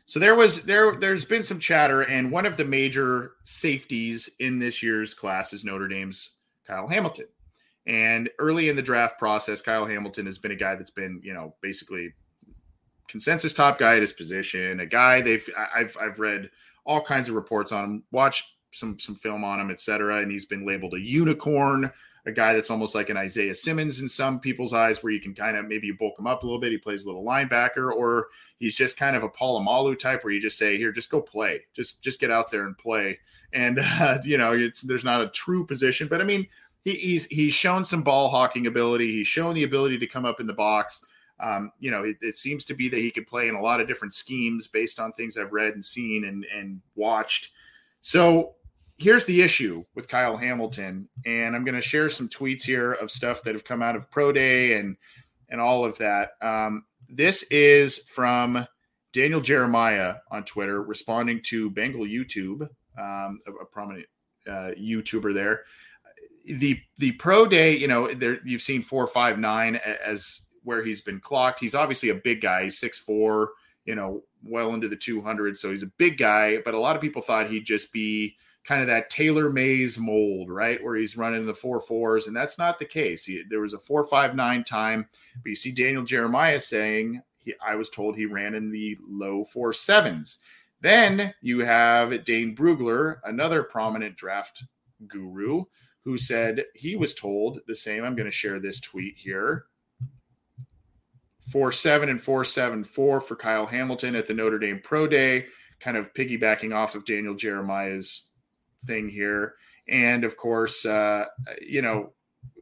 [0.07, 4.59] so there was there there's been some chatter, and one of the major safeties in
[4.59, 6.31] this year's class is Notre Dame's
[6.67, 7.27] Kyle Hamilton.
[7.87, 11.33] And early in the draft process, Kyle Hamilton has been a guy that's been, you
[11.33, 12.13] know, basically
[13.09, 16.51] consensus top guy at his position, a guy they've I've I've read
[16.85, 20.19] all kinds of reports on him, watched some some film on him, etc.
[20.19, 21.91] And he's been labeled a unicorn,
[22.27, 25.35] a guy that's almost like an Isaiah Simmons in some people's eyes, where you can
[25.35, 26.73] kind of maybe you bulk him up a little bit.
[26.73, 30.41] He plays a little linebacker, or he's just kind of a Polamalu type, where you
[30.41, 33.19] just say, "Here, just go play, just just get out there and play."
[33.53, 36.47] And uh, you know, it's there's not a true position, but I mean,
[36.85, 39.13] he, he's he's shown some ball hawking ability.
[39.13, 41.03] He's shown the ability to come up in the box.
[41.41, 43.81] Um, you know, it, it, seems to be that he could play in a lot
[43.81, 47.51] of different schemes based on things I've read and seen and and watched.
[48.01, 48.55] So
[48.99, 53.11] here's the issue with Kyle Hamilton, and I'm going to share some tweets here of
[53.11, 54.97] stuff that have come out of Pro Day and
[55.49, 56.31] and all of that.
[56.41, 58.67] Um, this is from
[59.13, 62.63] Daniel Jeremiah on Twitter, responding to Bengal YouTube,
[62.99, 64.07] um, a, a, prominent
[64.47, 65.63] uh, YouTuber there.
[66.45, 71.01] The the pro day, you know, there you've seen four five nine as where he's
[71.01, 71.61] been clocked.
[71.61, 73.53] He's obviously a big guy, six four,
[73.85, 75.57] you know, well into the 200.
[75.57, 78.81] So he's a big guy, but a lot of people thought he'd just be kind
[78.81, 80.83] of that Taylor Mays mold, right?
[80.83, 83.25] Where he's running the four fours, and that's not the case.
[83.25, 85.09] He, there was a four five nine time,
[85.43, 89.45] but you see Daniel Jeremiah saying he, I was told he ran in the low
[89.45, 90.39] four sevens.
[90.81, 94.65] Then you have Dane Brugler, another prominent draft
[95.07, 95.65] guru,
[96.05, 98.03] who said he was told the same.
[98.03, 99.67] I'm going to share this tweet here.
[101.51, 105.47] Four seven and four seven four for Kyle Hamilton at the Notre Dame Pro Day,
[105.81, 108.31] kind of piggybacking off of Daniel Jeremiah's
[108.85, 109.55] thing here.
[109.89, 111.27] And of course, uh,
[111.61, 112.13] you know,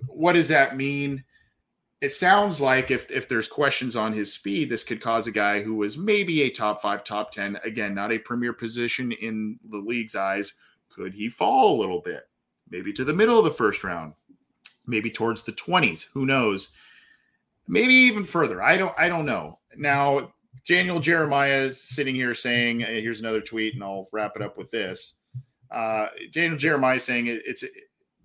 [0.06, 1.24] what does that mean?
[2.00, 5.62] It sounds like if if there's questions on his speed, this could cause a guy
[5.62, 9.78] who was maybe a top five, top ten, again, not a premier position in the
[9.78, 10.52] league's eyes,
[10.94, 12.28] could he fall a little bit?
[12.70, 14.14] Maybe to the middle of the first round,
[14.86, 16.06] maybe towards the 20s.
[16.12, 16.70] Who knows?
[17.66, 18.62] Maybe even further.
[18.62, 19.58] I don't I don't know.
[19.76, 20.32] Now,
[20.66, 24.70] Daniel Jeremiah is sitting here saying, here's another tweet, and I'll wrap it up with
[24.70, 25.14] this.
[25.70, 27.64] Uh, Daniel Jeremiah saying it's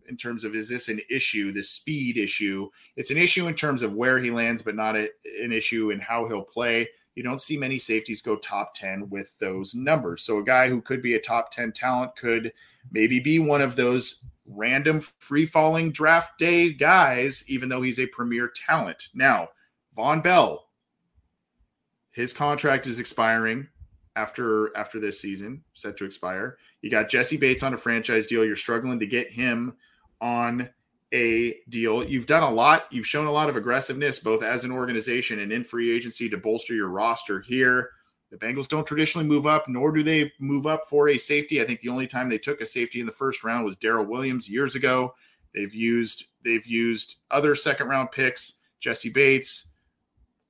[0.08, 2.70] in terms of is this an issue, the speed issue?
[2.96, 5.10] It's an issue in terms of where he lands, but not a,
[5.42, 6.90] an issue in how he'll play.
[7.16, 10.24] You don't see many safeties go top 10 with those numbers.
[10.24, 12.54] So a guy who could be a top 10 talent could
[12.92, 18.08] maybe be one of those random free falling draft day guys, even though he's a
[18.08, 19.10] premier talent.
[19.14, 19.50] Now,
[19.98, 20.66] Vonn Bell,
[22.12, 23.68] his contract is expiring
[24.16, 26.58] after after this season, set to expire.
[26.82, 28.44] You got Jessie Bates on a franchise deal.
[28.44, 29.78] You're struggling to get him
[30.20, 30.70] on
[31.14, 32.04] a deal.
[32.04, 32.86] You've done a lot.
[32.92, 36.38] You've shown a lot of aggressiveness, both as an organization and in free agency, to
[36.38, 37.92] bolster your roster here.
[38.32, 41.62] The Bengals don't traditionally move up, nor do they move up for a safety.
[41.62, 44.08] I think the only time they took a safety in the first round was Darryl
[44.08, 45.16] Williams years ago.
[45.54, 49.70] They've used they've used other second round picks, Jessie Bates,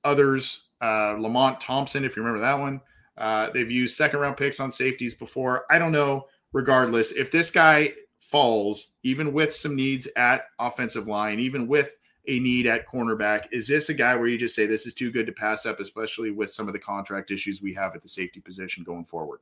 [0.04, 2.80] others, uh, Lamont Thompson, if you remember that one.
[3.16, 5.64] Uh, they've used second round picks on safeties before.
[5.70, 6.26] I don't know.
[6.52, 11.96] Regardless, if this guy falls, even with some needs at offensive line, even with
[12.30, 13.46] a need at cornerback.
[13.50, 15.80] Is this a guy where you just say this is too good to pass up,
[15.80, 19.40] especially with some of the contract issues we have at the safety position going forward?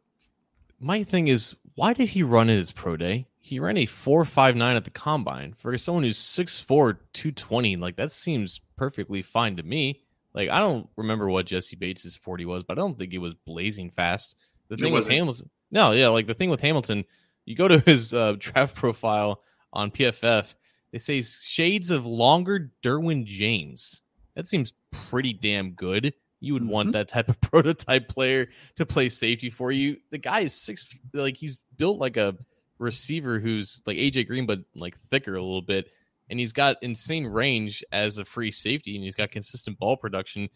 [0.80, 3.26] My thing is, why did he run at his pro day?
[3.40, 7.76] He ran a four five nine at the combine for someone who's 6'4", 220.
[7.76, 10.02] Like that seems perfectly fine to me.
[10.34, 13.34] Like I don't remember what Jessie Bates's forty was, but I don't think it was
[13.34, 14.36] blazing fast.
[14.68, 17.04] The thing with Hamilton, no, yeah, like the thing with Hamilton,
[17.46, 20.54] you go to his uh, draft profile on PFF
[20.92, 24.02] They say shades of longer Derwin James.
[24.34, 26.14] That seems pretty damn good.
[26.40, 26.72] You would mm-hmm.
[26.72, 29.98] want that type of prototype player to play safety for you.
[30.10, 32.36] The guy is six, like he's built like a
[32.78, 35.90] receiver who's like AJ Green, but like thicker a little bit.
[36.30, 40.48] And he's got insane range as a free safety and he's got consistent ball production.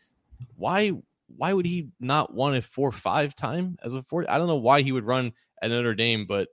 [0.56, 0.92] Why
[1.36, 4.26] why would he not want a four five time as a four?
[4.28, 6.48] I don't know why he would run at Notre Dame, but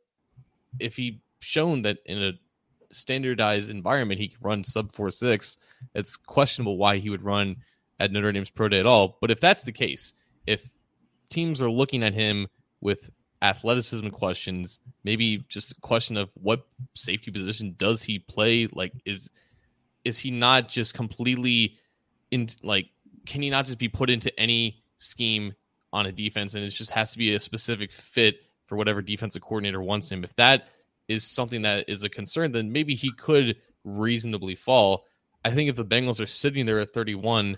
[0.80, 2.34] if he shown that in a
[2.92, 5.58] standardized environment he can run sub four six,
[5.96, 7.58] it's questionable why he would run
[8.00, 9.18] at Notre Dame's pro day at all.
[9.22, 10.14] But if that's the case,
[10.48, 10.72] if
[11.30, 12.48] teams are looking at him
[12.82, 13.10] with
[13.42, 18.68] athleticism questions, maybe just a question of what safety position does he play?
[18.68, 19.30] Like, is
[20.06, 21.78] is he not just completely
[22.32, 22.88] in like
[23.26, 25.54] can he not just be put into any scheme
[25.92, 29.42] on a defense and it just has to be a specific fit for whatever defensive
[29.42, 30.24] coordinator wants him?
[30.24, 30.68] If that
[31.10, 35.04] is something that is a concern, then maybe he could reasonably fall.
[35.44, 37.58] I think if the Bengals are sitting there at 31,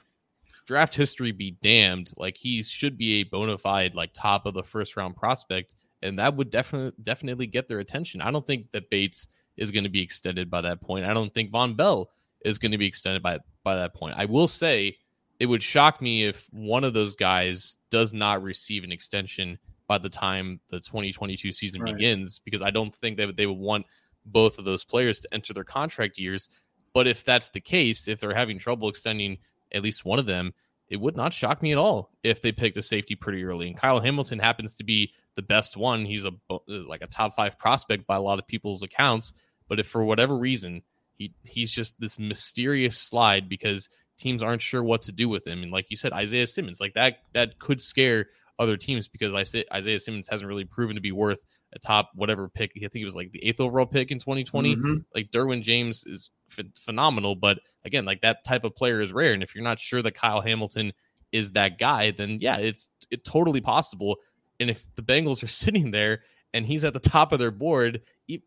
[0.66, 4.64] draft history be damned, like he should be a bona fide like top of the
[4.64, 8.22] first round prospect, and that would definitely definitely get their attention.
[8.22, 9.28] I don't think that Bates
[9.58, 11.06] is going to be extended by that point.
[11.06, 12.10] I don't think Vonn Bell
[12.44, 14.16] is going to be extended by by that point.
[14.18, 14.98] I will say
[15.40, 19.58] it would shock me if one of those guys does not receive an extension
[19.92, 21.94] by the time the 2022 season right.
[21.94, 23.86] begins because I don't think that they would want
[24.26, 26.48] both of those players to enter their contract years.
[26.94, 29.40] But if that's the case, if they're having trouble extending
[29.74, 30.54] at least one of them,
[30.88, 33.68] it would not shock me at all if they picked a safety pretty early.
[33.68, 36.06] And Kyle Hamilton happens to be the best one.
[36.06, 39.34] He's a uh, like a top five prospect by a lot of people's accounts.
[39.68, 40.84] But if for whatever reason
[41.18, 45.64] he he's just this mysterious slide because teams aren't sure what to do with him,
[45.64, 48.28] and like you said, Isaiah Simmons, like that that could scare
[48.60, 51.42] other teams because I say Isaiah Simmons hasn't really proven to be worth
[51.74, 52.72] a top whatever pick.
[52.76, 54.76] I think it was like the eighth overall pick in 2020.
[54.76, 54.96] Mm-hmm.
[55.16, 59.34] Like Derwin James is ph- phenomenal, but again, like that type of player is rare.
[59.34, 60.94] And if you're not sure that Kyle Hamilton
[61.32, 64.18] is that guy, then yeah, it's it totally possible.
[64.60, 66.22] And if the Bengals are sitting there
[66.54, 68.02] and he's at the top of their board,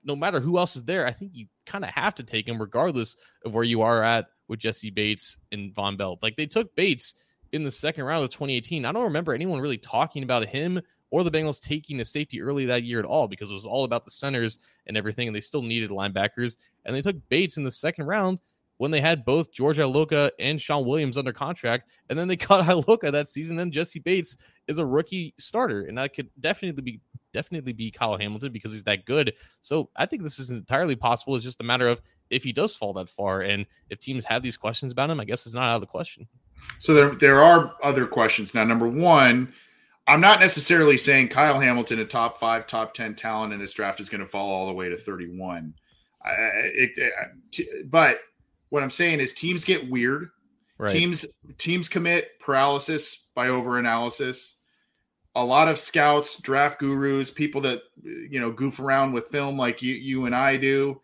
[0.05, 2.61] no matter who else is there, I think you kind of have to take him
[2.61, 6.18] regardless of where you are at with Jessie Bates and Vonn Bell.
[6.22, 7.14] Like they took Bates
[7.55, 8.84] in the second round of 2018.
[8.84, 10.80] I don't remember anyone really talking about him
[11.12, 13.84] or the Bengals taking a safety early that year at all because it was all
[13.84, 16.57] about the centers and everything, and they still needed linebackers.
[16.84, 18.40] And they took Bates in the second round
[18.78, 22.64] when they had both George Iloka and Shawn Williams under contract, and then they caught
[22.64, 23.57] Iloka that season.
[23.57, 24.36] Then Jessie Bates
[24.66, 27.00] is a rookie starter, and that could definitely be
[27.32, 29.32] definitely be Kyle Hamilton because he's that good.
[29.62, 31.36] So I think this is entirely possible.
[31.36, 34.42] It's just a matter of if he does fall that far, and if teams have
[34.42, 36.26] these questions about him, I guess it's not out of the question.
[36.78, 38.64] So there there are other questions now.
[38.64, 39.52] Number one
[40.06, 44.00] I'm not necessarily saying Kyle Hamilton, a top five, top 10 talent in this draft,
[44.00, 45.74] is going to fall all the way to 31.
[46.22, 48.18] I, it, it, but
[48.68, 50.30] what I'm saying is teams get weird.
[50.76, 50.90] Right.
[50.90, 51.24] Teams
[51.56, 54.54] teams commit paralysis by overanalysis.
[55.36, 59.82] A lot of scouts, draft gurus, people that you know goof around with film like
[59.82, 61.00] you you and I do,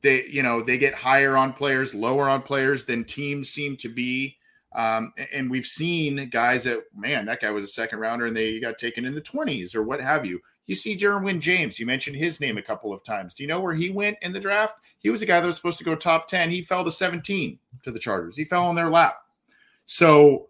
[0.00, 3.88] they you know they get higher on players, lower on players than teams seem to
[3.90, 4.38] be.
[4.74, 8.58] Um, and we've seen guys that, man, that guy was a second rounder and they
[8.58, 10.40] got taken in the 20s or what have you.
[10.66, 13.34] You see Derwin James, you mentioned his name a couple of times.
[13.34, 14.76] Do you know where he went in the draft?
[14.98, 16.50] He was a guy that was supposed to go top 10.
[16.50, 18.36] He fell to 17 to the Chargers.
[18.36, 19.16] He fell on their lap.
[19.84, 20.48] So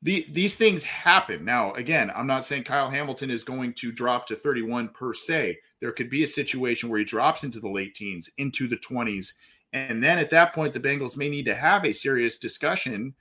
[0.00, 1.44] the, these things happen.
[1.44, 5.58] Now, again, I'm not saying Kyle Hamilton is going to drop to 31 per se.
[5.80, 9.32] There could be a situation where he drops into the late teens, into the 20s.
[9.72, 13.14] And then at that point, the Bengals may need to have a serious discussion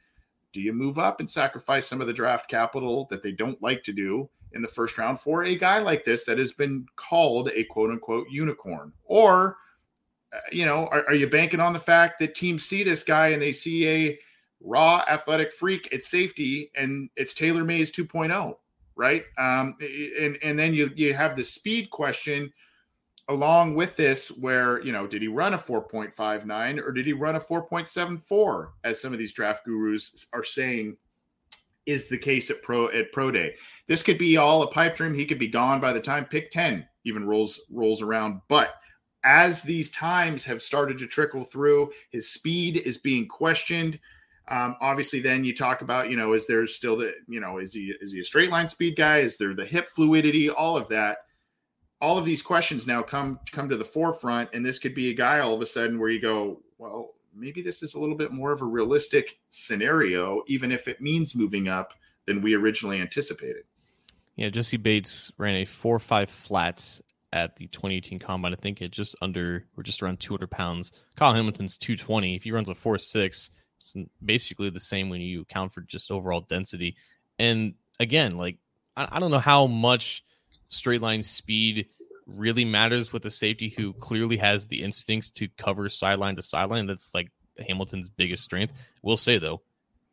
[0.54, 3.84] do you move up and sacrifice some of the draft capital that they don't like
[3.84, 7.50] to do in the first round for a guy like this that has been called
[7.54, 8.92] a quote unquote unicorn?
[9.06, 9.58] Or,
[10.34, 13.30] uh, you know, are, are you banking on the fact that teams see this guy
[13.30, 14.20] and they see a
[14.60, 18.56] raw athletic freak at safety and it's Taylor Mays 2.0,
[18.96, 19.24] right?
[19.38, 19.76] Um,
[20.20, 22.52] and, and then you, you have the speed question
[23.30, 27.36] along with this where you know did he run a 4.59 or did he run
[27.36, 30.98] a 4.74 as some of these draft gurus are saying
[31.86, 33.56] is the case at pro at pro day?
[33.88, 35.14] This could be all a pipe dream.
[35.14, 38.42] He could be gone by the time pick 10 even rolls rolls around.
[38.48, 38.76] But
[39.24, 44.00] as these times have started to trickle through his speed is being questioned.
[44.48, 47.74] Um, obviously then you talk about you know is there still the you know is
[47.74, 49.20] he is he a straight line speed guy?
[49.20, 50.50] Is there the hip fluidity?
[50.50, 51.20] All of that
[52.02, 55.14] all of these questions now come come to the forefront and this could be a
[55.14, 58.32] guy all of a sudden where you go well maybe this is a little bit
[58.32, 61.94] more of a realistic scenario even if it means moving up
[62.26, 63.64] than we originally anticipated
[64.36, 67.02] yeah jessie bates ran a 4-5 flats
[67.34, 68.52] at the 2018 combine.
[68.52, 70.92] I think it just under we're just around 200 pounds.
[71.16, 72.36] Kyle Hamilton's 220.
[72.36, 73.50] If he runs a 4-6
[73.82, 76.96] it's basically the same when you account for just overall density.
[77.40, 78.58] And again, like
[78.96, 80.24] I, I don't know how much
[80.72, 81.88] straight line speed
[82.26, 86.88] really matters with a safety who clearly has the instincts to cover sideline to sideline.
[86.88, 88.74] That's like Hamilton's biggest strength.
[89.02, 89.62] We'll say though,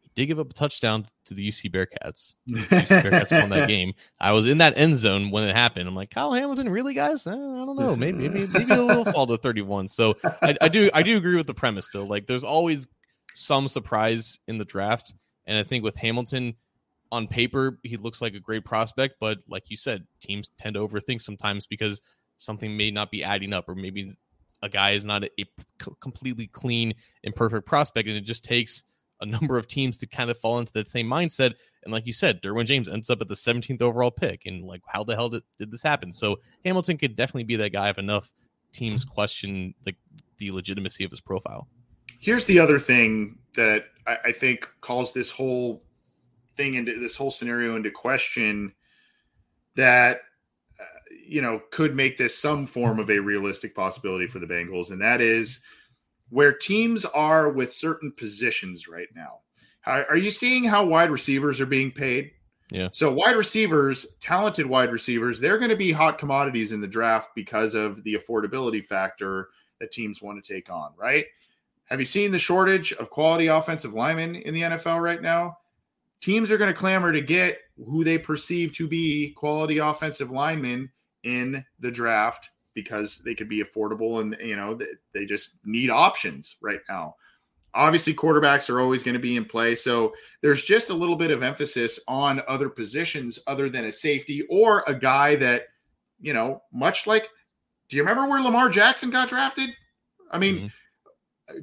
[0.00, 2.34] he did give up a touchdown to the UC Bearcats.
[2.46, 3.94] The UC Bearcats won that game.
[4.20, 5.88] I was in that end zone when it happened.
[5.88, 7.26] I'm like, Kyle Hamilton, really, guys?
[7.26, 7.94] Eh, I don't know.
[7.94, 9.88] Maybe maybe, maybe a little fall to 31.
[9.88, 12.04] So I, I do I do agree with the premise though.
[12.04, 12.88] Like, there's always
[13.34, 15.14] some surprise in the draft,
[15.46, 16.56] and I think with Hamilton
[17.10, 20.86] on paper, he looks like a great prospect, but like you said, teams tend to
[20.86, 22.00] overthink sometimes because
[22.36, 24.14] something may not be adding up, or maybe
[24.62, 25.44] a guy is not a, a
[26.00, 26.94] completely clean
[27.24, 28.84] and perfect prospect, and it just takes
[29.20, 31.54] a number of teams to kind of fall into that same mindset.
[31.82, 34.82] And like you said, Derwin James ends up at the 17th overall pick, and like,
[34.86, 36.12] how the hell did, did this happen?
[36.12, 38.32] So Hamilton could definitely be that guy if enough
[38.72, 39.96] teams question like
[40.38, 41.66] the legitimacy of his profile.
[42.20, 45.82] Here's the other thing that I, I think calls this whole
[46.58, 48.74] thing into this whole scenario into question
[49.76, 50.20] that
[50.78, 50.84] uh,
[51.26, 55.00] you know could make this some form of a realistic possibility for the Bengals and
[55.00, 55.60] that is
[56.28, 59.38] where teams are with certain positions right now.
[59.80, 62.32] How, are you seeing how wide receivers are being paid?
[62.70, 62.88] Yeah.
[62.92, 67.30] So wide receivers, talented wide receivers, they're going to be hot commodities in the draft
[67.34, 69.48] because of the affordability factor
[69.80, 71.24] that teams want to take on, right?
[71.86, 75.56] Have you seen the shortage of quality offensive linemen in the NFL right now?
[76.20, 80.90] Teams are going to clamor to get who they perceive to be quality offensive linemen
[81.24, 84.78] in the draft because they could be affordable and you know
[85.12, 87.14] they, just need options right now.
[87.74, 90.12] Obviously quarterbacks are always going to be in play so
[90.42, 94.84] there's just a little bit of emphasis on other positions other than a safety or
[94.86, 95.64] a guy that
[96.20, 97.28] you know much like
[97.88, 99.70] do you remember where lamar jackson got drafted?
[100.30, 100.66] I mean mm-hmm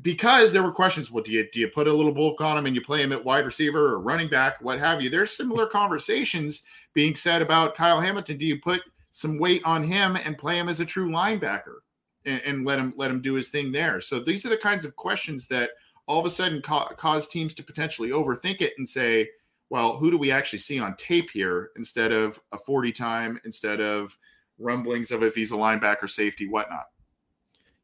[0.01, 1.11] because there were questions.
[1.11, 3.11] Well, do you do you put a little bulk on him and you play him
[3.11, 5.09] at wide receiver or running back, what have you?
[5.09, 6.63] There's similar conversations
[6.93, 8.37] being said about Kyle Hamilton.
[8.37, 8.81] Do you put
[9.11, 11.77] some weight on him and play him as a true linebacker
[12.25, 14.01] and, and let him let him do his thing there?
[14.01, 15.71] So these are the kinds of questions that
[16.07, 19.29] all of a sudden ca- cause teams to potentially overthink it and say,
[19.69, 23.81] well, who do we actually see on tape here instead of a 40 time, instead
[23.81, 24.15] of
[24.59, 26.85] rumblings of if he's a linebacker, safety, whatnot.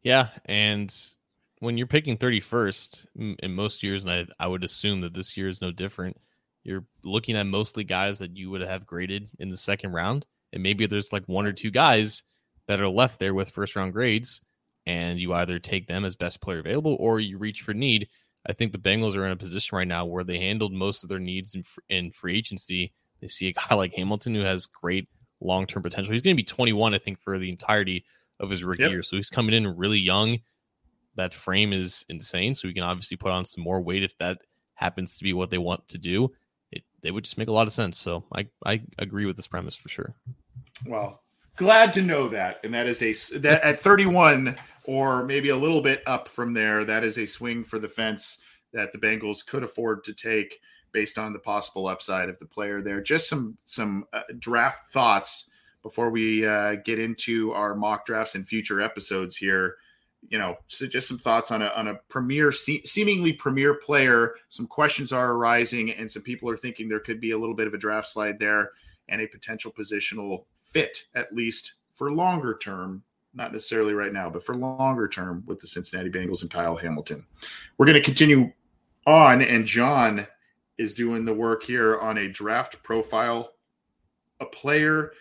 [0.04, 0.93] Yeah, and
[1.62, 3.05] when you're picking 31st
[3.39, 6.18] in most years, and I, I would assume that this year is no different,
[6.64, 10.26] you're looking at mostly guys that you would have graded in the second round.
[10.51, 12.24] And maybe there's like one or two guys
[12.68, 14.41] that are left there with first round grades,
[14.88, 18.09] and you either take them as best player available or you reach for need.
[18.43, 21.09] I think the Bengals are in a position right now where they handled most of
[21.09, 22.91] their needs in, in free agency.
[23.22, 25.07] They see a guy like Hamilton who has great
[25.39, 26.14] long term potential.
[26.14, 28.03] He's going to be 21, I think, for the entirety
[28.39, 28.91] of his rookie yep.
[28.91, 29.03] year.
[29.03, 30.39] So he's coming in really young
[31.16, 32.55] that frame is insane.
[32.55, 34.39] So we can obviously put on some more weight if that
[34.76, 36.32] happens to be what they want to do.
[36.72, 37.97] It they would just make a lot of sense.
[37.99, 40.16] So I I agree with this premise for sure.
[40.86, 41.22] Well,
[41.55, 45.82] glad to know that, and that is a that at 31 or maybe a little
[45.82, 46.86] bit up from there.
[46.86, 48.39] That is a swing for the fence
[48.74, 50.59] that the Bengals could afford to take
[50.93, 53.01] based on the possible upside of the player there.
[53.01, 55.47] Just some some uh, draft thoughts
[55.84, 59.78] before we uh, get into our mock drafts and future episodes here
[60.30, 64.36] you know, so just some thoughts on a on a premier, seemingly premier player.
[64.50, 67.68] Some questions are arising, and some people are thinking there could be a little bit
[67.68, 68.72] of a draft slide there
[69.10, 73.04] and a potential positional fit, at least for longer term.
[73.34, 77.26] Not necessarily right now, but for longer term with the Cincinnati Bengals and Kyle Hamilton.
[77.78, 78.52] We're going to continue
[79.08, 80.28] on, and John
[80.78, 83.54] is doing the work here on a draft profile,
[84.40, 85.14] a player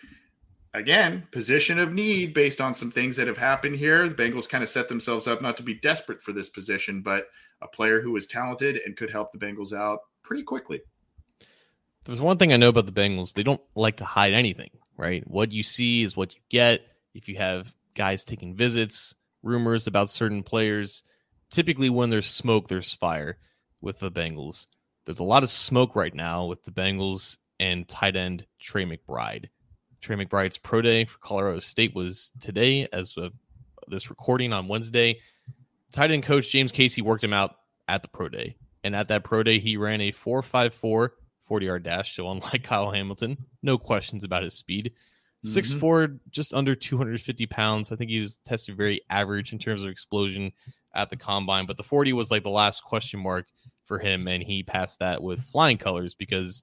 [0.73, 4.07] again, position of need based on some things that have happened here.
[4.07, 7.27] The Bengals kind of set themselves up not to be desperate for this position, but
[7.61, 10.81] a player who is talented and could help the Bengals out pretty quickly.
[12.05, 13.33] There's one thing I know about the Bengals.
[13.33, 15.27] They don't like to hide anything, right?
[15.27, 16.81] What you see is what you get.
[17.13, 19.13] If you have guys taking visits,
[19.43, 21.03] rumors about certain players,
[21.51, 23.37] typically when there's smoke, there's fire
[23.81, 24.67] with the Bengals.
[25.05, 29.49] There's a lot of smoke right now with the Bengals and tight end Trey McBride.
[30.01, 33.33] Trey McBride's pro day for Colorado State was today, as of
[33.87, 35.19] this recording on Wednesday.
[35.91, 37.55] Tight end coach James Casey worked him out
[37.87, 38.55] at the pro day.
[38.83, 41.09] And at that pro day, he ran a 4.54
[41.45, 42.15] 40 yard dash.
[42.15, 44.93] So, unlike Kyle Hamilton, no questions about his speed.
[45.43, 45.79] Six mm-hmm.
[45.79, 47.91] four, just under 250 pounds.
[47.91, 50.51] I think he was tested very average in terms of explosion
[50.93, 53.47] at the combine, but the 40 was like the last question mark
[53.85, 56.61] for him, and he passed that with flying colors because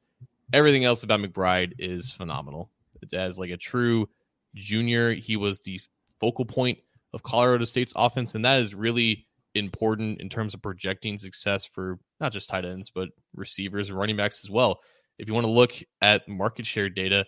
[0.52, 2.70] everything else about McBride is phenomenal
[3.12, 4.08] as like a true
[4.54, 5.80] junior, he was the
[6.20, 6.78] focal point
[7.12, 11.98] of Colorado State's offense, and that is really important in terms of projecting success for
[12.20, 14.80] not just tight ends, but receivers and running backs as well.
[15.18, 17.24] If you want to look at market share data,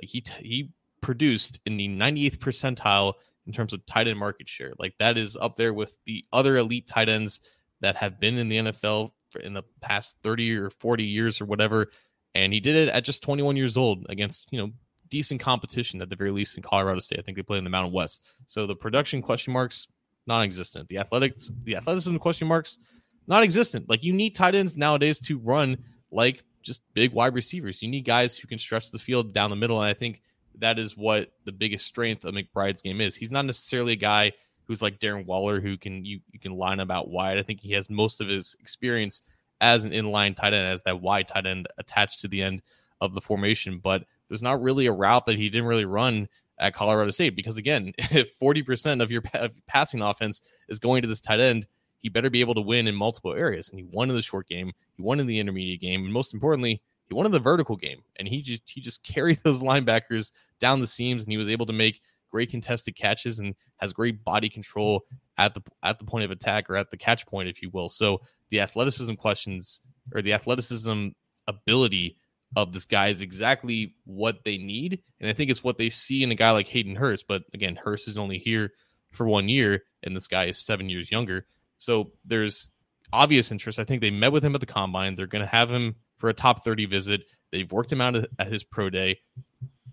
[0.00, 0.70] like he t- he
[1.00, 3.14] produced in the 98th percentile
[3.46, 4.72] in terms of tight end market share.
[4.78, 7.40] Like that is up there with the other elite tight ends
[7.80, 9.10] that have been in the NFL
[9.40, 11.90] in the past 30 or 40 years or whatever.
[12.34, 14.70] And he did it at just 21 years old against, you know,
[15.12, 17.18] decent competition at the very least in Colorado State.
[17.18, 18.24] I think they play in the Mountain West.
[18.46, 19.86] So the production question marks
[20.26, 20.88] non-existent.
[20.88, 22.78] The athletics, the athleticism question marks
[23.26, 23.90] non-existent.
[23.90, 25.76] Like you need tight ends nowadays to run
[26.10, 27.82] like just big wide receivers.
[27.82, 29.82] You need guys who can stretch the field down the middle.
[29.82, 30.22] And I think
[30.60, 33.14] that is what the biggest strength of McBride's game is.
[33.14, 34.32] He's not necessarily a guy
[34.64, 37.36] who's like Darren Waller who can you you can line him out wide.
[37.36, 39.20] I think he has most of his experience
[39.60, 42.62] as an inline tight end, as that wide tight end attached to the end
[43.02, 43.78] of the formation.
[43.78, 46.26] But there's not really a route that he didn't really run
[46.58, 49.22] at Colorado State because again, if 40% of your
[49.66, 51.66] passing offense is going to this tight end,
[51.98, 53.68] he better be able to win in multiple areas.
[53.68, 56.32] And he won in the short game, he won in the intermediate game, and most
[56.32, 58.02] importantly, he won in the vertical game.
[58.16, 61.66] And he just he just carried those linebackers down the seams, and he was able
[61.66, 65.02] to make great contested catches and has great body control
[65.36, 67.90] at the at the point of attack or at the catch point, if you will.
[67.90, 69.80] So the athleticism questions
[70.14, 71.08] or the athleticism
[71.46, 72.16] ability
[72.56, 75.02] of this guy is exactly what they need.
[75.20, 77.26] And I think it's what they see in a guy like Hayden Hurst.
[77.26, 78.72] But again, Hurst is only here
[79.10, 81.46] for one year, and this guy is seven years younger.
[81.78, 82.68] So there's
[83.12, 83.78] obvious interest.
[83.78, 85.14] I think they met with him at the combine.
[85.14, 87.22] They're going to have him for a top 30 visit.
[87.50, 89.20] They've worked him out at his pro day.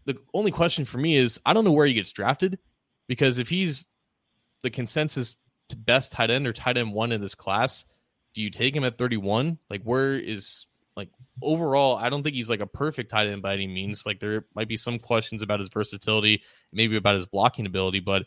[0.06, 2.60] The only question for me is I don't know where he gets drafted
[3.08, 3.88] because if he's
[4.64, 5.38] the consensus
[5.70, 7.86] to best tight end or tight end one in this class,
[8.34, 9.58] do you take him at 31?
[9.70, 11.10] Like, where is like
[11.42, 11.96] overall?
[11.96, 14.06] I don't think he's like a perfect tight end by any means.
[14.06, 18.26] Like, there might be some questions about his versatility, maybe about his blocking ability, but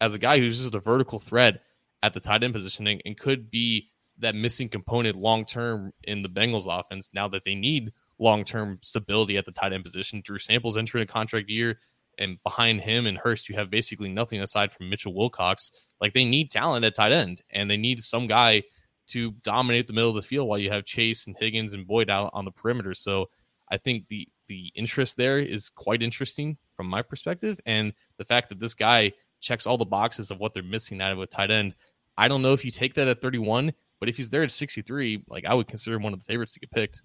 [0.00, 1.62] as a guy who's just a vertical threat
[2.02, 3.88] at the tight end positioning and could be
[4.18, 8.78] that missing component long term in the Bengals offense now that they need long term
[8.82, 10.22] stability at the tight end position.
[10.24, 11.78] Drew Sample's entering a contract year,
[12.18, 15.70] and behind him and Hurst, you have basically nothing aside from Mitchell Wilcox.
[16.00, 18.64] Like they need talent at tight end, and they need some guy
[19.12, 22.10] to dominate the middle of the field while you have Chase and Higgins and Boyd
[22.10, 22.94] out on the perimeter.
[22.94, 23.28] So
[23.70, 28.48] I think the the interest there is quite interesting from my perspective, and the fact
[28.50, 31.50] that this guy checks all the boxes of what they're missing out of a tight
[31.50, 31.74] end.
[32.18, 35.24] I don't know if you take that at 31, but if he's there at 63,
[35.28, 37.02] like I would consider him one of the favorites to get picked.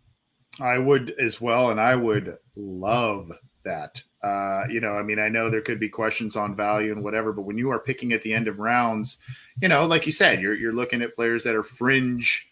[0.60, 3.32] I would as well, and I would love
[3.68, 4.02] that.
[4.24, 7.32] Uh, you know, I mean, I know there could be questions on value and whatever,
[7.32, 9.20] but when you are picking at the end of rounds,
[9.62, 12.48] you know, like you said, you're you're looking at players that are fringe,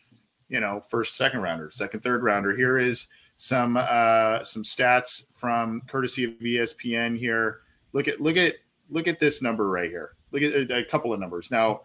[0.48, 2.56] you know, first, second rounder, second, third rounder.
[2.56, 3.08] Here is
[3.38, 7.62] some uh some stats from courtesy of ESPN here.
[7.94, 8.56] Look at look at
[8.90, 10.16] look at this number right here.
[10.32, 11.50] Look at a, a couple of numbers.
[11.50, 11.82] Now,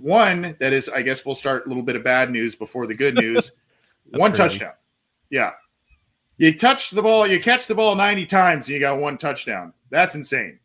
[0.00, 2.94] one that is, I guess we'll start a little bit of bad news before the
[2.94, 3.52] good news.
[4.10, 4.58] one crazy.
[4.58, 4.72] touchdown.
[5.30, 5.52] Yeah.
[6.38, 9.72] You touch the ball, you catch the ball 90 times, and you got one touchdown.
[9.90, 10.58] That's insane.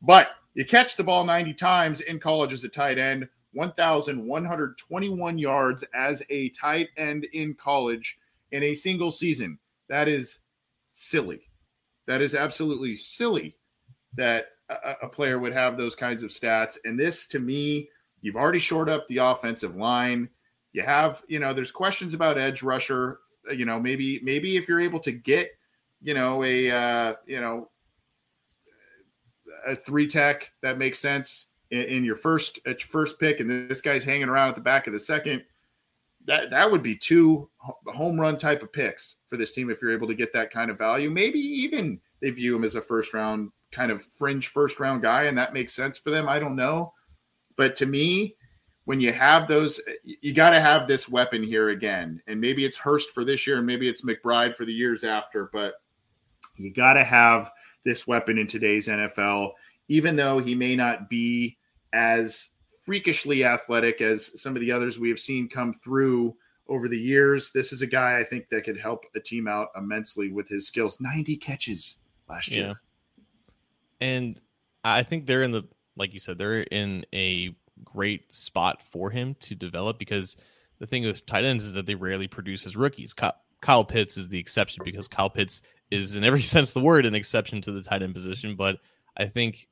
[0.00, 5.84] But you catch the ball 90 times in college as a tight end, 1,121 yards
[5.94, 8.18] as a tight end in college
[8.52, 9.58] in a single season.
[9.88, 10.38] That is
[10.90, 11.42] silly.
[12.06, 13.56] That is absolutely silly
[14.14, 16.78] that a, a player would have those kinds of stats.
[16.84, 17.88] And this, to me,
[18.22, 20.28] you've already shored up the offensive line.
[20.72, 23.20] You have, you know, there's questions about edge rusher.
[23.52, 25.50] You know, maybe maybe if you're able to get,
[26.02, 27.70] you know, a uh, you know
[29.66, 33.50] a three tech that makes sense in, in your first at your first pick, and
[33.50, 35.44] this guy's hanging around at the back of the second.
[36.26, 39.92] That that would be two home run type of picks for this team if you're
[39.92, 41.10] able to get that kind of value.
[41.10, 45.24] Maybe even they view him as a first round kind of fringe first round guy,
[45.24, 46.28] and that makes sense for them.
[46.28, 46.92] I don't know.
[47.56, 48.36] But to me,
[48.88, 52.22] when you have those, you got to have this weapon here again.
[52.26, 55.50] And maybe it's Hurst for this year, and maybe it's McBride for the years after,
[55.52, 55.74] but
[56.56, 57.50] you got to have
[57.84, 59.52] this weapon in today's NFL,
[59.88, 61.58] even though he may not be
[61.92, 62.48] as
[62.82, 66.34] freakishly athletic as some of the others we have seen come through
[66.66, 67.50] over the years.
[67.50, 70.66] This is a guy I think that could help a team out immensely with his
[70.66, 70.98] skills.
[70.98, 72.68] 90 catches last year.
[72.68, 73.24] Yeah.
[74.00, 74.40] And
[74.82, 75.64] I think they're in the
[75.98, 77.54] like you said, they're in a
[77.84, 80.36] great spot for him to develop because
[80.78, 83.14] the thing with tight ends is that they rarely produce as rookies.
[83.60, 87.06] Kyle Pitts is the exception because Kyle Pitts is, in every sense of the word,
[87.06, 88.54] an exception to the tight end position.
[88.56, 88.78] But
[89.16, 89.68] I think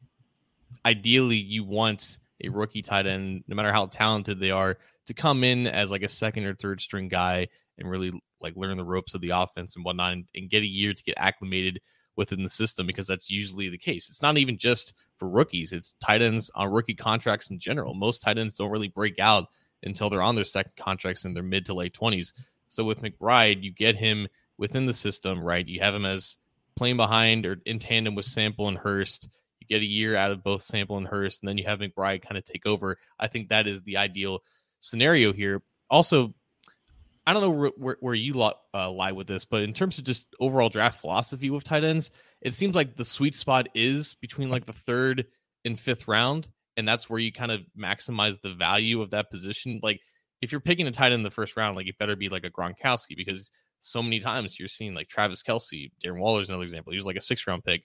[0.85, 5.45] ideally you want a rookie tight end, no matter how talented they are, to come
[5.45, 7.49] in as like a second or third string guy
[7.79, 10.67] and really like learn the ropes of the offense and whatnot and, and get a
[10.67, 11.81] year to get acclimated
[12.17, 14.09] within the system because that's usually the case.
[14.09, 17.95] It's not even just for rookies, it's tight ends on rookie contracts in general.
[17.95, 19.49] Most tight ends don't really break out
[19.83, 22.33] until they're on their second contracts in their mid to late 20s.
[22.69, 25.67] So with McBride, you get him within the system, right?
[25.67, 26.37] You have him as
[26.77, 29.29] playing behind or in tandem with Sample and Hurst.
[29.61, 32.23] You get a year out of both Sample and Hurst, and then you have McBride
[32.23, 32.99] kind of take over.
[33.19, 34.41] I think that is the ideal
[34.81, 35.63] scenario here.
[35.91, 36.35] Also,
[37.27, 40.27] I don't know where, where you uh, lie with this, but in terms of just
[40.39, 42.11] overall draft philosophy with tight ends,
[42.41, 45.27] it seems like the sweet spot is between like the third
[45.65, 49.81] and fifth round, and that's where you kind of maximize the value of that position.
[49.83, 50.01] Like
[50.41, 52.45] if you're picking a tight end in the first round, like it better be like
[52.45, 53.51] a Gronkowski because
[53.81, 56.93] so many times you're seeing like Travis Kelce, Darren Waller's another example.
[56.93, 57.83] He was like a six round pick.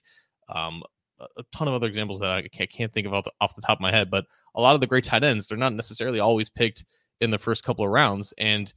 [0.48, 0.82] Um,
[1.36, 3.62] a ton of other examples that I can't, can't think of off the, off the
[3.62, 4.24] top of my head, but
[4.54, 6.84] a lot of the great tight ends, they're not necessarily always picked
[7.20, 8.34] in the first couple of rounds.
[8.38, 8.72] And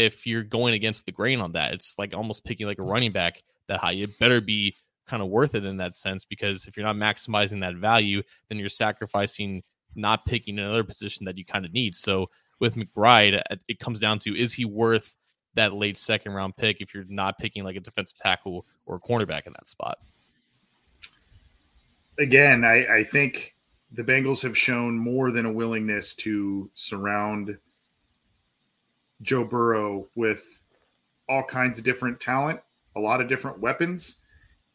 [0.00, 2.90] if you're going against the grain on that, it's like almost picking like a mm.
[2.90, 3.92] running back that high.
[3.92, 4.74] It better be
[5.06, 8.58] kind of worth it in that sense because if you're not maximizing that value, then
[8.58, 9.62] you're sacrificing
[9.94, 11.94] not picking another position that you kind of need.
[11.94, 12.30] So
[12.60, 15.16] with McBride, uh, it comes down to is he worth
[15.54, 19.00] that late second round pick if you're not picking like a defensive tackle or a
[19.00, 19.98] cornerback in that spot?
[22.18, 23.54] Again, I, I think
[23.92, 27.58] the Bengals have shown more than a willingness to surround
[29.22, 30.60] Joe Burrow with
[31.28, 32.60] all kinds of different talent,
[32.96, 34.16] a lot of different weapons.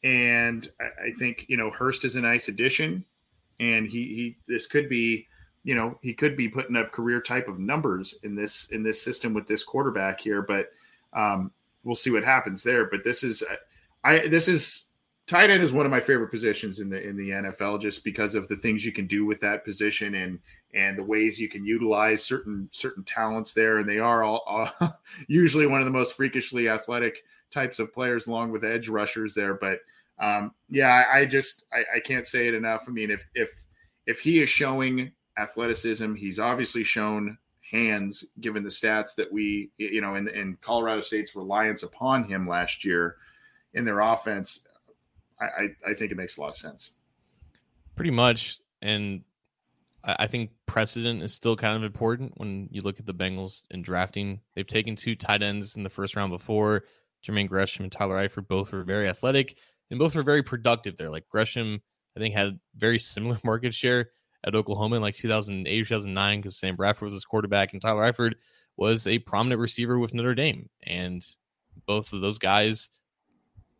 [0.04, 3.04] And I, I think, you know, Hurst is a nice addition.
[3.60, 5.28] And he, he, this could be,
[5.64, 9.02] you know, he could be putting up career type of numbers in this, in this
[9.02, 10.41] system with this quarterback here.
[10.41, 10.70] But
[11.14, 11.52] um,
[11.84, 12.86] we'll see what happens there.
[12.86, 13.43] But this is,
[14.04, 14.86] I, this is,
[15.28, 18.36] tight end is one of my favorite positions in the in the NFL just because
[18.36, 20.39] of the things you can do with that position and
[20.76, 23.78] and the ways you can utilize certain certain talents there.
[23.78, 28.28] And they are all, all usually one of the most freakishly athletic types of players
[28.28, 29.55] along with edge rushers there.
[29.55, 29.80] But
[30.19, 32.86] um, yeah I, I just I, I, can't say it enough.
[32.88, 33.49] I mean if if
[34.05, 37.38] if he is showing athleticism he's obviously shown
[37.69, 42.47] hands given the stats that we you know in, in Colorado State's reliance upon him
[42.47, 43.17] last year
[43.73, 44.61] in their offense
[45.39, 46.91] I, I, I think it makes a lot of sense.
[47.95, 48.59] Pretty much.
[48.82, 49.23] And
[50.06, 53.82] I think precedent is still kind of important when you look at the Bengals in
[53.82, 54.39] drafting.
[54.56, 56.84] They've taken two tight ends in the first round before.
[57.26, 59.58] Jermaine Gresham and Tyler Eifert both were very athletic
[59.89, 61.10] and both were very productive there.
[61.10, 61.82] Like Gresham,
[62.16, 64.10] I think had very similar market share
[64.43, 68.12] at Oklahoma in like 2008 or 2009 because Sam Bradford was his quarterback and Tyler
[68.12, 68.34] Eifert
[68.78, 70.70] was a prominent receiver with Notre Dame.
[70.84, 71.26] And
[71.88, 72.89] both of those guys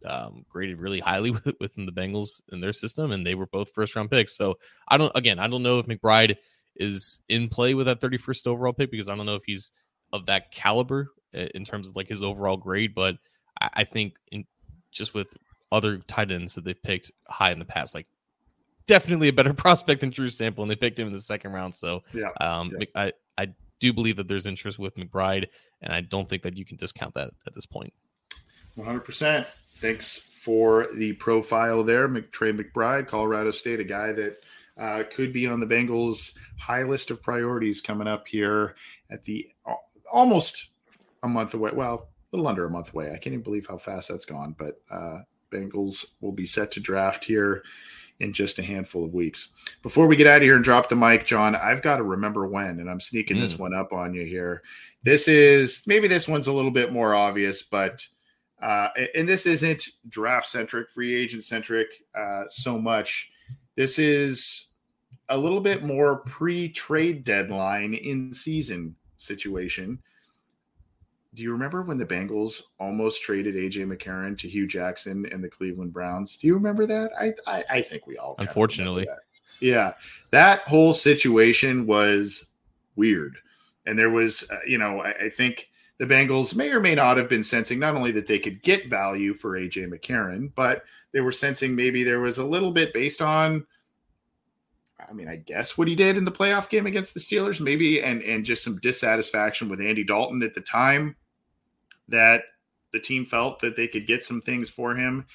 [0.06, 3.96] um, graded really highly within the Bengals in their system, and they were both first
[3.96, 4.36] round picks.
[4.36, 6.38] So I don't, again, I don't know if McBride
[6.76, 9.72] is in play with that 31st overall pick because I don't know if he's
[10.12, 13.18] of that caliber in terms of like his overall grade, but
[13.60, 14.46] I, I think in
[14.92, 15.36] just with
[15.72, 18.08] other tight ends that they've picked high in the past, like
[18.88, 21.76] definitely a better prospect than Drew Sample, and they picked him in the second round.
[21.76, 22.86] So yeah, um, yeah.
[22.96, 23.48] I I
[23.80, 25.48] do believe that there's interest with McBride,
[25.82, 27.94] and I don't think that you can discount that at this point.
[28.76, 29.00] 100.
[29.02, 29.48] percent
[29.78, 34.38] thanks for the profile there, Trey McBride, Colorado State, a guy that
[34.78, 38.76] uh, could be on the Bengals' high list of priorities coming up here
[39.10, 39.48] at the
[40.12, 40.70] almost
[41.24, 41.72] a month away.
[41.74, 43.08] Well, a little under a month away.
[43.08, 44.56] I can't even believe how fast that's gone.
[44.58, 45.20] But uh,
[45.52, 47.64] Bengals will be set to draft here
[48.20, 49.50] in just a handful of weeks.
[49.82, 52.48] Before we get out of here and drop the mic, John, I've got to remember
[52.48, 53.42] when, and I'm sneaking mm.
[53.42, 54.62] this one up on you here.
[55.04, 58.06] This is maybe this one's a little bit more obvious, but
[58.66, 63.30] uh, and this isn't draft centric, free agent centric uh, so much.
[63.76, 64.70] This is
[65.30, 70.00] a little bit more pre trade deadline in season situation.
[71.36, 75.50] Do you remember when the Bengals almost traded AJ McCarron to Hue Jackson and the
[75.50, 76.36] Cleveland Browns?
[76.36, 77.12] Do you remember that?
[77.20, 79.04] I I, I think we all unfortunately.
[79.04, 79.20] That.
[79.60, 79.94] Yeah,
[80.32, 82.48] that whole situation was
[82.96, 83.38] weird,
[83.86, 87.18] and there was, uh, you know, I, I think the Bengals may or may not
[87.18, 90.84] have been sensing not only that they could get value for AJ McCarron, but
[91.14, 93.66] they were sensing maybe there was a little bit based on
[95.10, 98.02] I mean, I guess what he did in the playoff game against the Steelers, maybe,
[98.02, 101.16] and and just some dissatisfaction with Andy Dalton at the time
[102.08, 102.44] that
[102.94, 105.26] the team felt that they could get some things for him,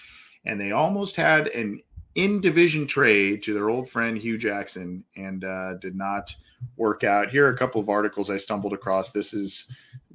[0.44, 1.80] and they almost had an
[2.14, 6.34] in division trade to their old friend Hue Jackson, and uh, did not
[6.76, 7.30] work out.
[7.30, 9.12] Here are a couple of articles I stumbled across.
[9.12, 9.70] This is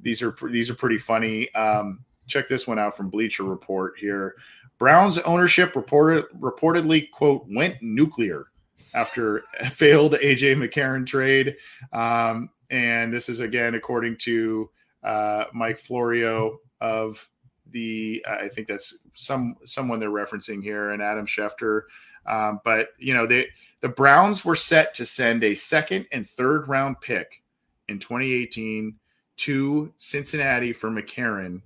[0.06, 1.52] these are these are pretty funny.
[1.54, 4.36] Um, check this one out from Bleacher Report here.
[4.78, 8.46] Browns ownership reported reportedly quote went nuclear
[8.94, 9.42] after
[9.72, 11.56] failed AJ McCarron trade.
[11.92, 14.70] Um, and this is again according to
[15.02, 17.28] uh, Mike Florio of
[17.72, 21.82] the I think that's some someone they're referencing here, and Adam Schefter.
[22.26, 23.48] Um, but you know, they
[23.80, 27.42] the Browns were set to send a second and third round pick
[27.88, 28.94] in 2018
[29.36, 31.62] to Cincinnati for McCarron.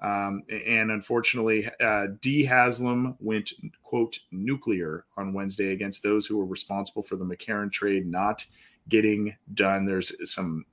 [0.00, 3.52] Um, and unfortunately, uh, Dee Haslam went,
[3.84, 8.44] quote, nuclear on Wednesday against those who were responsible for the McCarron trade not
[8.88, 9.84] getting done.
[9.84, 10.64] There's some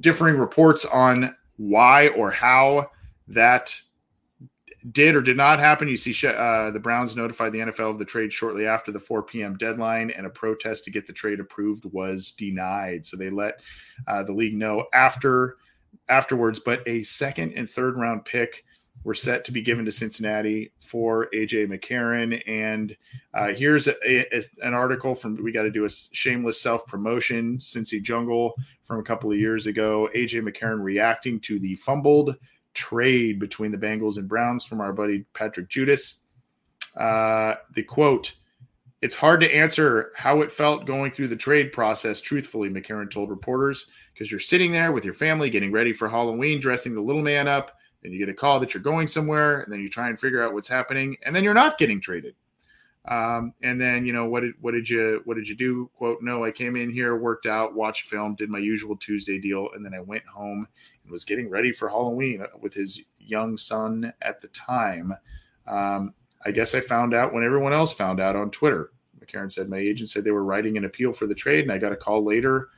[0.00, 2.90] differing reports on why or how
[3.28, 3.80] that
[4.92, 5.88] did or did not happen.
[5.88, 9.22] You see, uh, the Browns notified the NFL of the trade shortly after the 4
[9.22, 9.56] p.m.
[9.56, 13.04] deadline, and a protest to get the trade approved was denied.
[13.04, 13.60] So they let
[14.06, 15.56] uh, the league know after
[16.08, 16.58] afterwards.
[16.58, 18.64] But a second and third round pick
[19.04, 22.42] were set to be given to Cincinnati for AJ McCarron.
[22.48, 22.96] And
[23.34, 27.58] uh, here's a, a, an article from we got to do a shameless self promotion,
[27.58, 28.54] Cincy Jungle
[28.84, 30.08] from a couple of years ago.
[30.14, 32.36] AJ McCarron reacting to the fumbled
[32.74, 36.16] trade between the Bengals and Browns from our buddy Patrick Judis.
[36.96, 38.34] Uh, the quote,
[39.06, 43.30] it's hard to answer how it felt going through the trade process, truthfully, McCarron told
[43.30, 47.22] reporters, because you're sitting there with your family getting ready for Halloween, dressing the little
[47.22, 47.70] man up.
[48.02, 50.42] and you get a call that you're going somewhere, and then you try and figure
[50.42, 52.34] out what's happening, and then you're not getting traded.
[53.06, 55.88] Um, and then you know what did what did you what did you do?
[55.94, 59.68] Quote: No, I came in here, worked out, watched film, did my usual Tuesday deal,
[59.74, 60.66] and then I went home
[61.04, 65.14] and was getting ready for Halloween with his young son at the time.
[65.68, 66.12] Um,
[66.44, 68.90] I guess I found out when everyone else found out on Twitter.
[69.26, 71.78] McCarron said my agent said they were writing an appeal for the trade, and I
[71.78, 72.68] got a call later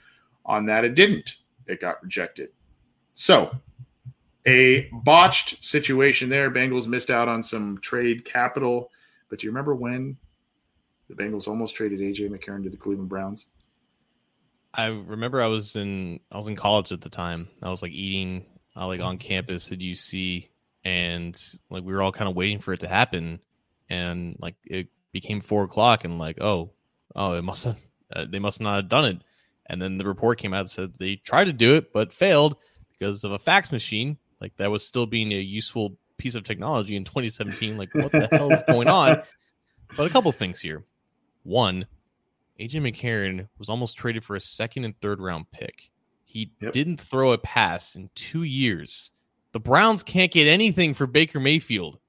[0.45, 0.85] on that.
[0.85, 1.37] It didn't.
[1.67, 2.51] It got rejected.
[3.13, 3.51] So
[4.47, 6.51] a botched situation there.
[6.51, 8.91] Bengals missed out on some trade capital.
[9.29, 10.17] But do you remember when
[11.09, 13.47] the Bengals almost traded AJ McCarron to the Cleveland Browns?
[14.75, 17.49] I remember I was in I was in college at the time.
[17.63, 18.47] I was like eating
[18.77, 20.49] uh, like on campus at UC,
[20.85, 21.39] and
[21.71, 23.41] like we were all kind of waiting for it to happen,
[23.89, 26.71] and like it became four o'clock, and like oh
[27.17, 27.79] oh it must have
[28.15, 29.23] uh, they must not have done it,
[29.67, 32.57] and then the report came out that said they tried to do it but failed
[32.99, 36.97] because of a fax machine like that was still being a useful piece of technology
[36.97, 37.77] in 2017.
[37.77, 39.23] Like what the hell is going on?
[39.97, 40.85] But a couple things here.
[41.45, 41.87] One,
[42.61, 45.89] AJ McCarron was almost traded for a second and third round pick.
[46.27, 46.73] He yep.
[46.73, 49.13] didn't throw a pass in two years.
[49.53, 52.01] The Browns can't get anything for Baker Mayfield.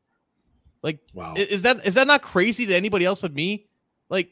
[0.82, 3.68] Like, wow, is that is that not crazy to anybody else but me?
[4.10, 4.30] Like,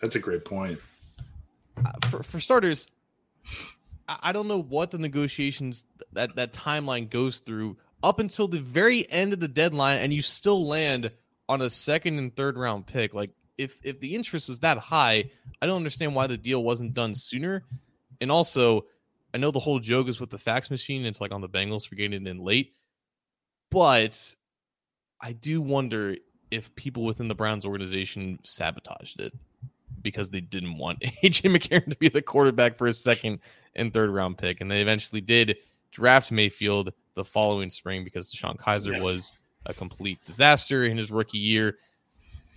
[0.00, 0.78] that's a great point.
[1.84, 2.88] Uh, for, for starters,
[4.08, 9.08] I don't know what the negotiations that that timeline goes through up until the very
[9.10, 11.10] end of the deadline, and you still land
[11.48, 13.14] on a second and third round pick.
[13.14, 15.30] Like if if the interest was that high,
[15.60, 17.64] I don't understand why the deal wasn't done sooner.
[18.20, 18.86] And also,
[19.34, 21.04] I know the whole joke is with the fax machine.
[21.04, 22.74] It's like on the Bengals for getting it in late,
[23.70, 24.34] but
[25.20, 26.16] I do wonder
[26.50, 29.34] if people within the Browns organization sabotaged it
[30.02, 33.40] because they didn't want AJ McCarron to be the quarterback for a second
[33.74, 34.60] and third round pick.
[34.60, 35.56] And they eventually did
[35.90, 39.32] draft Mayfield the following spring because DeShone Kizer was
[39.66, 41.78] a complete disaster in his rookie year.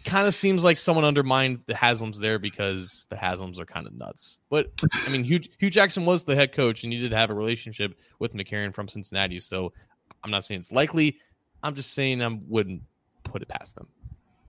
[0.03, 3.93] Kind of seems like someone undermined the Haslams there because the Haslams are kind of
[3.93, 4.39] nuts.
[4.49, 4.72] But
[5.05, 7.95] I mean, Hugh, Hue Jackson was the head coach, and he did have a relationship
[8.18, 9.38] with McCarron from Cincinnati.
[9.38, 9.74] So
[10.24, 11.20] I'm not saying it's likely.
[11.64, 12.82] I'm just saying I wouldn't
[13.24, 13.88] put it past them.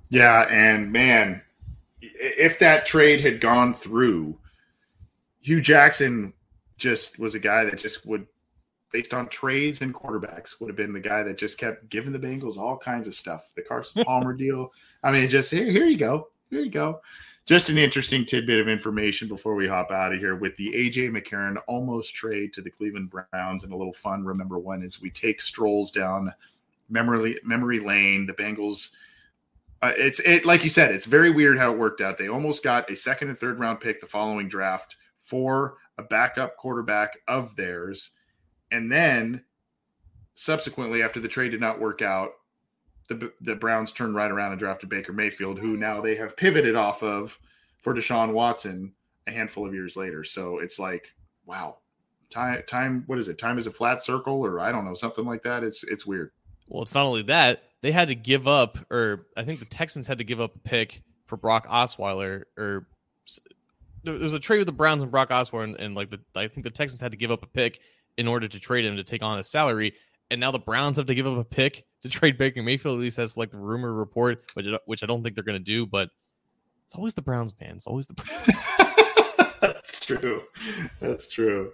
[0.08, 1.42] Yeah, and man,
[2.00, 4.38] if that trade had gone through,
[5.40, 6.32] Hue Jackson
[6.76, 8.26] just was a guy that just would,
[8.92, 12.18] based on trades and quarterbacks, would have been the guy that just kept giving the
[12.18, 13.54] Bengals all kinds of stuff.
[13.54, 14.72] The Carson Palmer deal.
[15.02, 17.00] I mean, just here, here you go, here you go.
[17.44, 21.10] Just an interesting tidbit of information before we hop out of here with the AJ
[21.10, 24.24] McCarron almost trade to the Cleveland Browns and a little fun.
[24.24, 26.32] Remember one is we take strolls down
[26.92, 28.26] memory memory lane.
[28.26, 28.90] The Bengals
[29.82, 32.16] uh, it's it like you said, it's very weird how it worked out.
[32.16, 36.56] They almost got a second and third round pick the following draft for a backup
[36.56, 38.12] quarterback of theirs,
[38.70, 39.42] and then
[40.36, 42.30] subsequently, after the trade did not work out,
[43.08, 46.76] the the Browns turned right around and drafted Baker Mayfield, who now they have pivoted
[46.76, 47.36] off of
[47.80, 48.92] for Deshaun Watson
[49.26, 50.22] a handful of years later.
[50.22, 51.12] So it's like,
[51.44, 51.78] wow,
[52.30, 53.36] time time what is it?
[53.36, 55.64] Time is a flat circle, or I don't know, something like that.
[55.64, 56.30] It's it's weird.
[56.68, 60.06] Well, it's not only that they had to give up, or I think the Texans
[60.06, 62.86] had to give up a pick for Brock Osweiler, or
[64.04, 66.48] there was a trade with the Browns and Brock Osweiler, and, and like the I
[66.48, 67.80] think the Texans had to give up a pick
[68.16, 69.94] in order to trade him to take on his salary,
[70.30, 72.98] and now the Browns have to give up a pick to trade Baker Mayfield.
[72.98, 75.64] At least that's like the rumor report, which which I don't think they're going to
[75.64, 76.10] do, but
[76.86, 77.76] it's always the Browns, man.
[77.76, 78.48] It's always the Browns.
[79.62, 80.42] That's true.
[81.00, 81.72] That's true.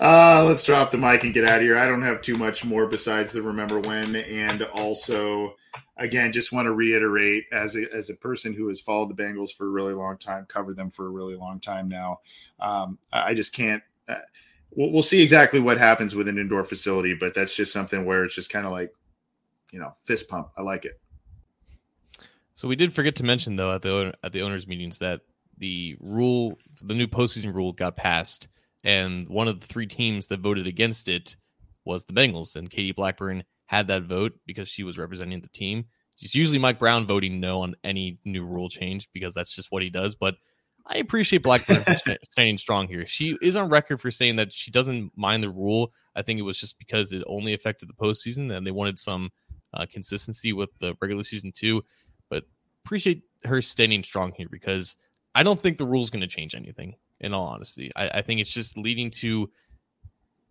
[0.00, 1.78] Uh, let's drop the mic and get out of here.
[1.78, 5.54] I don't have too much more besides the remember when, and also,
[5.96, 9.52] again, just want to reiterate as a, as a person who has followed the Bengals
[9.56, 12.20] for a really long time, covered them for a really long time now.
[12.58, 13.82] Um, I just can't.
[14.08, 14.16] Uh,
[14.72, 18.24] we'll, we'll see exactly what happens with an indoor facility, but that's just something where
[18.24, 18.92] it's just kind of like,
[19.70, 20.48] you know, fist pump.
[20.56, 21.00] I like it.
[22.54, 25.20] So we did forget to mention though at the at the owners meetings that
[25.58, 28.48] the rule, the new postseason rule, got passed,
[28.84, 31.36] and one of the three teams that voted against it
[31.84, 35.84] was the Bengals, and Katie Blackburn had that vote because she was representing the team.
[36.20, 39.82] It's usually Mike Brown voting no on any new rule change because that's just what
[39.82, 40.14] he does.
[40.14, 40.34] But
[40.86, 41.84] I appreciate Blackburn
[42.28, 43.06] standing strong here.
[43.06, 45.92] She is on record for saying that she doesn't mind the rule.
[46.16, 49.30] I think it was just because it only affected the postseason and they wanted some
[49.74, 51.84] uh, consistency with the regular season too.
[52.30, 52.44] But
[52.84, 54.96] appreciate her standing strong here because
[55.38, 56.96] I don't think the rule is going to change anything.
[57.20, 59.50] In all honesty, I, I think it's just leading to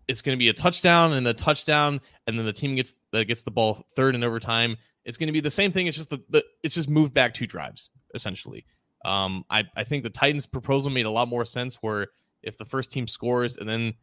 [0.08, 3.26] it's going to be a touchdown and a touchdown, and then the team gets that
[3.26, 4.78] gets the ball third and overtime.
[5.06, 5.88] It's going to be the same thing.
[5.88, 8.66] It's just the, the it's just moved back two drives essentially.
[9.06, 11.76] Um, I I think the Titans' proposal made a lot more sense.
[11.82, 12.08] Where
[12.42, 13.94] if the first team scores and then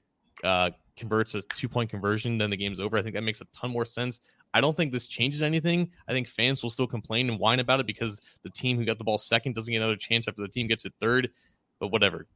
[0.42, 2.98] uh, converts a two point conversion, then the game's over.
[2.98, 4.20] I think that makes a ton more sense.
[4.54, 5.90] I don't think this changes anything.
[6.06, 8.98] I think fans will still complain and whine about it because the team who got
[8.98, 11.28] the ball second doesn't get another chance after the team gets it third.
[11.80, 12.28] But whatever.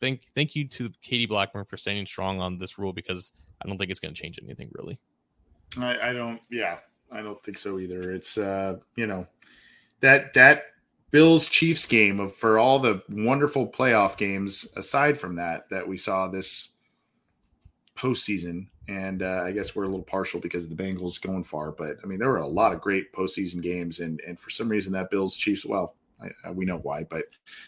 [0.00, 3.30] Thank thank you to Katie Blackburn for standing strong on this rule because
[3.62, 4.98] I don't think it's going to change anything really.
[5.78, 6.40] I, I don't.
[6.50, 6.78] Yeah,
[7.12, 8.10] I don't think so either.
[8.10, 9.26] It's uh, you know,
[10.00, 10.64] that that
[11.10, 15.98] Bills Chiefs game of for all the wonderful playoff games aside from that that we
[15.98, 16.70] saw this
[17.98, 21.72] postseason and uh, I guess we're a little partial because of the Bengals going far.
[21.72, 24.68] But I mean, there were a lot of great postseason games, and and for some
[24.68, 27.24] reason that Bills Chiefs, well, I, I, we know why, but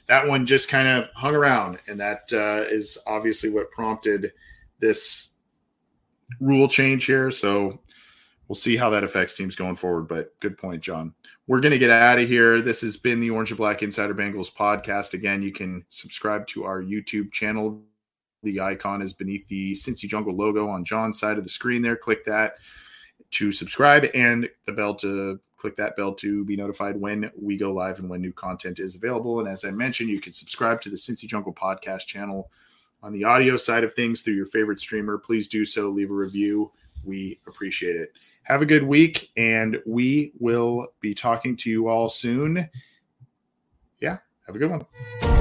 [0.07, 4.33] that one just kind of hung around, and that uh, is obviously what prompted
[4.79, 5.31] this
[6.41, 7.31] rule change here.
[7.31, 7.81] So
[8.47, 10.09] we'll see how that affects teams going forward.
[10.09, 11.15] But good point, John.
[11.47, 12.61] We're going to get out of here.
[12.61, 15.15] This has been the Orange and Black Insider Bengals podcast.
[15.15, 17.83] Again, you can subscribe to our YouTube channel
[18.43, 21.97] the icon is beneath the Cincy Jungle logo on John's side of the screen there.
[21.97, 22.55] Click that
[23.33, 27.73] to subscribe and the bell to click that bell to be notified when we go
[27.73, 29.41] live and when new content is available.
[29.41, 32.51] And as I mentioned, you can subscribe to the Cincy Jungle podcast channel
[33.03, 35.19] on the audio side of things through your favorite streamer.
[35.19, 35.89] Please do so.
[35.89, 36.71] Leave a review.
[37.05, 38.13] We appreciate it.
[38.45, 42.69] Have a good week, and we will be talking to you all soon.
[44.01, 45.38] Yeah, have a good one.